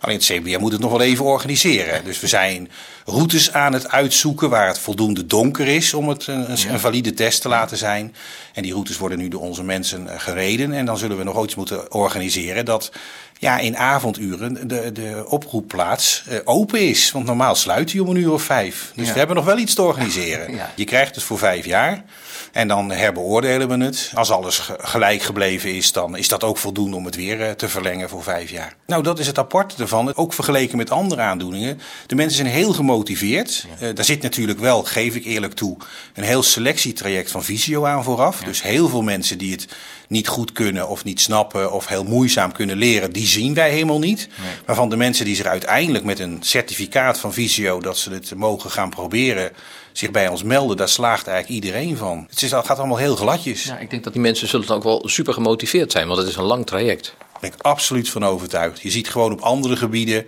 Alleen 0.00 0.16
het 0.16 0.24
CBR 0.24 0.58
moet 0.58 0.72
het 0.72 0.80
nog 0.80 0.90
wel 0.90 1.00
even 1.00 1.24
organiseren. 1.24 2.04
Dus 2.04 2.20
we 2.20 2.26
zijn 2.26 2.70
routes 3.04 3.52
aan 3.52 3.72
het 3.72 3.88
uitzoeken 3.88 4.50
waar 4.50 4.66
het 4.66 4.78
voldoende 4.78 5.26
donker 5.26 5.66
is 5.68 5.94
om 5.94 6.08
het 6.08 6.26
een, 6.26 6.50
een, 6.50 6.70
een 6.72 6.80
valide 6.80 7.14
test 7.14 7.42
te 7.42 7.48
laten 7.48 7.76
zijn. 7.76 8.14
En 8.54 8.62
die 8.62 8.72
routes 8.72 8.98
worden 8.98 9.18
nu 9.18 9.28
door 9.28 9.40
onze 9.40 9.62
mensen 9.64 10.08
eh, 10.08 10.20
gereden. 10.20 10.72
En 10.72 10.84
dan 10.86 10.98
zullen 10.98 11.16
we 11.16 11.24
nog 11.24 11.44
iets 11.44 11.54
moeten 11.54 11.92
organiseren 11.92 12.64
dat 12.64 12.90
ja, 13.38 13.58
in 13.58 13.76
avonduren 13.76 14.68
de, 14.68 14.92
de 14.92 15.24
oproepplaats 15.28 16.24
eh, 16.28 16.38
open 16.44 16.80
is. 16.88 17.10
Want 17.10 17.26
normaal 17.26 17.54
sluit 17.54 17.92
hij 17.92 18.00
om 18.00 18.08
een 18.08 18.16
uur 18.16 18.32
of 18.32 18.42
vijf. 18.42 18.92
Dus 18.94 19.06
Ja. 19.06 19.12
we 19.12 19.18
hebben 19.18 19.36
nog 19.36 19.44
wel 19.44 19.58
iets 19.58 19.74
te 19.74 19.82
organiseren. 19.82 20.26
Ja. 20.58 20.72
Je 20.74 20.84
krijgt 20.84 21.14
het 21.14 21.24
voor 21.24 21.38
vijf 21.38 21.64
jaar. 21.64 22.04
En 22.52 22.68
dan 22.68 22.90
herbeoordelen 22.90 23.68
we 23.78 23.84
het. 23.84 24.10
Als 24.14 24.30
alles 24.30 24.58
ge- 24.58 24.76
gelijk 24.78 25.22
gebleven 25.22 25.74
is, 25.74 25.92
dan 25.92 26.16
is 26.16 26.28
dat 26.28 26.44
ook 26.44 26.58
voldoende 26.58 26.96
om 26.96 27.04
het 27.04 27.14
weer 27.16 27.42
eh, 27.42 27.50
te 27.50 27.68
verlengen 27.68 28.08
voor 28.08 28.22
vijf 28.22 28.50
jaar. 28.50 28.74
Nou, 28.86 29.02
dat 29.02 29.18
is 29.18 29.26
het 29.26 29.38
aparte 29.38 29.76
Ook 29.92 30.32
vergeleken 30.32 30.76
met 30.76 30.90
andere 30.90 31.20
aandoeningen. 31.20 31.80
De 32.06 32.14
mensen 32.14 32.36
zijn 32.36 32.54
heel 32.54 32.72
gemotiveerd. 32.72 33.66
Eh, 33.78 33.94
daar 33.94 34.04
zit 34.04 34.22
natuurlijk 34.22 34.58
wel, 34.58 34.82
geef 34.82 35.14
ik 35.14 35.24
eerlijk 35.24 35.54
toe, 35.54 35.76
een 36.14 36.24
heel 36.24 36.42
selectietraject 36.42 37.30
van 37.30 37.44
visio 37.44 37.84
aan 37.84 38.04
vooraf. 38.04 38.40
Dus 38.40 38.62
heel 38.62 38.88
veel 38.88 39.02
mensen 39.02 39.38
die 39.38 39.52
het 39.52 39.68
niet 40.08 40.28
goed 40.28 40.52
kunnen 40.52 40.88
of 40.88 41.04
niet 41.04 41.20
snappen 41.20 41.72
of 41.72 41.86
heel 41.86 42.04
moeizaam 42.04 42.52
kunnen 42.52 42.76
leren, 42.76 43.12
die 43.12 43.26
zien 43.26 43.54
wij 43.54 43.70
helemaal 43.70 43.98
niet. 43.98 44.28
Maar 44.66 44.76
van 44.76 44.90
de 44.90 44.96
mensen 44.96 45.24
die 45.24 45.36
zich 45.36 45.46
uiteindelijk 45.46 46.04
met 46.04 46.18
een 46.18 46.38
certificaat 46.40 47.18
van 47.18 47.32
visio 47.32 47.80
dat 47.80 47.98
ze 47.98 48.10
het 48.10 48.34
mogen 48.34 48.70
gaan 48.70 48.90
proberen, 48.90 49.52
zich 49.92 50.10
bij 50.10 50.28
ons 50.28 50.42
melden, 50.42 50.76
daar 50.76 50.88
slaagt 50.88 51.26
eigenlijk 51.26 51.64
iedereen 51.64 51.96
van. 51.96 52.26
Het 52.30 52.42
is, 52.42 52.50
het 52.50 52.66
gaat 52.66 52.78
allemaal 52.78 52.96
heel 52.96 53.16
gladjes. 53.16 53.64
Ja, 53.64 53.78
ik 53.78 53.90
denk 53.90 54.04
dat 54.04 54.12
die 54.12 54.22
mensen 54.22 54.48
zullen 54.48 54.66
dan 54.66 54.76
ook 54.76 54.82
wel 54.82 55.08
super 55.08 55.32
gemotiveerd 55.32 55.92
zijn, 55.92 56.06
want 56.06 56.18
het 56.18 56.28
is 56.28 56.36
een 56.36 56.44
lang 56.44 56.66
traject. 56.66 57.14
Daar 57.40 57.50
ben 57.50 57.58
ik 57.58 57.66
absoluut 57.66 58.10
van 58.10 58.24
overtuigd. 58.24 58.80
Je 58.80 58.90
ziet 58.90 59.10
gewoon 59.10 59.32
op 59.32 59.40
andere 59.40 59.76
gebieden, 59.76 60.26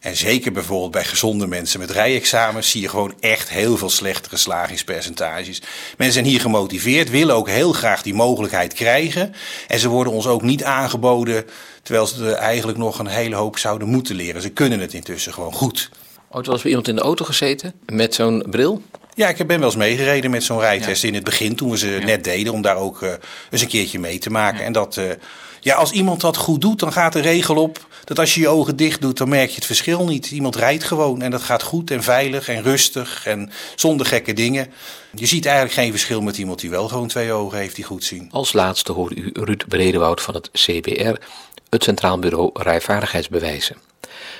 en 0.00 0.16
zeker 0.16 0.52
bijvoorbeeld 0.52 0.90
bij 0.90 1.04
gezonde 1.04 1.46
mensen 1.46 1.80
met 1.80 1.90
rijexamens, 1.90 2.70
zie 2.70 2.80
je 2.80 2.88
gewoon 2.88 3.14
echt 3.20 3.48
heel 3.48 3.76
veel 3.76 3.90
slechtere 3.90 4.36
slagingspercentages. 4.36 5.62
Mensen 5.96 6.12
zijn 6.12 6.24
hier 6.24 6.40
gemotiveerd, 6.40 7.10
willen 7.10 7.34
ook 7.34 7.48
heel 7.48 7.72
graag 7.72 8.02
die 8.02 8.14
mogelijkheid 8.14 8.72
krijgen. 8.72 9.34
En 9.68 9.78
ze 9.78 9.88
worden 9.88 10.12
ons 10.12 10.26
ook 10.26 10.42
niet 10.42 10.64
aangeboden, 10.64 11.44
terwijl 11.82 12.06
ze 12.06 12.24
er 12.24 12.32
eigenlijk 12.32 12.78
nog 12.78 12.98
een 12.98 13.06
hele 13.06 13.34
hoop 13.34 13.58
zouden 13.58 13.88
moeten 13.88 14.16
leren. 14.16 14.42
Ze 14.42 14.50
kunnen 14.50 14.80
het 14.80 14.94
intussen 14.94 15.32
gewoon 15.32 15.52
goed. 15.52 15.90
Ooit 16.30 16.46
was 16.46 16.60
bij 16.60 16.70
iemand 16.70 16.88
in 16.88 16.96
de 16.96 17.02
auto 17.02 17.24
gezeten 17.24 17.74
met 17.86 18.14
zo'n 18.14 18.44
bril. 18.50 18.82
Ja, 19.14 19.28
ik 19.28 19.36
ben 19.36 19.58
wel 19.58 19.68
eens 19.68 19.76
meegereden 19.76 20.30
met 20.30 20.42
zo'n 20.42 20.60
rijtest 20.60 21.04
in 21.04 21.14
het 21.14 21.24
begin, 21.24 21.56
toen 21.56 21.70
we 21.70 21.78
ze 21.78 22.00
net 22.04 22.24
deden, 22.24 22.52
om 22.52 22.62
daar 22.62 22.76
ook 22.76 23.02
eh, 23.02 23.12
eens 23.50 23.62
een 23.62 23.68
keertje 23.68 23.98
mee 23.98 24.18
te 24.18 24.30
maken. 24.30 24.64
En 24.64 24.72
dat, 24.72 24.96
eh, 24.96 25.04
ja, 25.60 25.74
als 25.74 25.90
iemand 25.90 26.20
dat 26.20 26.36
goed 26.36 26.60
doet, 26.60 26.78
dan 26.78 26.92
gaat 26.92 27.12
de 27.12 27.20
regel 27.20 27.56
op 27.56 27.88
dat 28.04 28.18
als 28.18 28.34
je 28.34 28.40
je 28.40 28.48
ogen 28.48 28.76
dicht 28.76 29.00
doet, 29.00 29.16
dan 29.16 29.28
merk 29.28 29.48
je 29.48 29.54
het 29.54 29.66
verschil 29.66 30.04
niet. 30.04 30.30
Iemand 30.30 30.56
rijdt 30.56 30.84
gewoon 30.84 31.22
en 31.22 31.30
dat 31.30 31.42
gaat 31.42 31.62
goed 31.62 31.90
en 31.90 32.02
veilig 32.02 32.48
en 32.48 32.62
rustig 32.62 33.26
en 33.26 33.50
zonder 33.74 34.06
gekke 34.06 34.32
dingen. 34.32 34.72
Je 35.14 35.26
ziet 35.26 35.46
eigenlijk 35.46 35.74
geen 35.74 35.90
verschil 35.90 36.20
met 36.20 36.38
iemand 36.38 36.60
die 36.60 36.70
wel 36.70 36.88
gewoon 36.88 37.08
twee 37.08 37.32
ogen 37.32 37.58
heeft 37.58 37.76
die 37.76 37.84
goed 37.84 38.04
zien. 38.04 38.28
Als 38.30 38.52
laatste 38.52 38.92
hoorde 38.92 39.14
u 39.14 39.30
Ruud 39.32 39.64
Bredewoud 39.68 40.20
van 40.20 40.34
het 40.34 40.50
CBR, 40.52 41.14
het 41.68 41.84
Centraal 41.84 42.18
Bureau 42.18 42.50
Rijvaardigheidsbewijzen. 42.52 43.76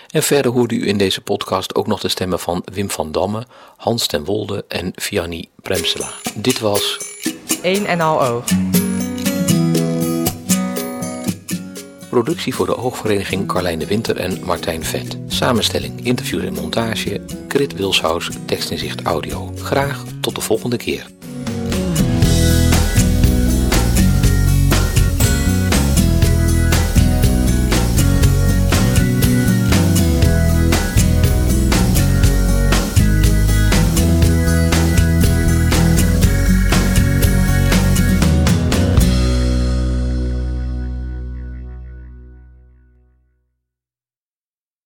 En 0.09 0.22
verder 0.22 0.52
hoorde 0.52 0.74
u 0.74 0.88
in 0.88 0.98
deze 0.98 1.20
podcast 1.20 1.74
ook 1.74 1.87
nog 1.87 2.00
de 2.00 2.09
stemmen 2.09 2.40
van 2.40 2.62
Wim 2.72 2.90
van 2.90 3.12
Damme, 3.12 3.46
Hans 3.76 4.06
ten 4.06 4.24
Wolde 4.24 4.64
en 4.68 4.92
Vianney 4.94 5.48
Bremsela. 5.62 6.12
Dit 6.35 6.59
was 6.59 6.98
Eén 7.62 7.87
en 7.87 8.00
al 8.00 8.22
oog. 8.22 8.44
Productie 12.11 12.55
voor 12.55 12.66
de 12.66 12.77
oogvereniging 12.77 13.46
Carlijn 13.46 13.79
de 13.79 13.87
Winter 13.87 14.16
en 14.16 14.44
Martijn 14.44 14.85
Vet. 14.85 15.18
Samenstelling, 15.27 16.05
interview 16.05 16.44
en 16.44 16.53
montage, 16.53 17.20
Krit 17.49 17.75
Wilshuis, 17.75 18.29
tekst 18.46 18.70
en 18.70 18.79
zicht 18.79 19.03
audio. 19.03 19.53
Graag 19.57 20.05
tot 20.20 20.35
de 20.35 20.40
volgende 20.40 20.77
keer. 20.77 21.07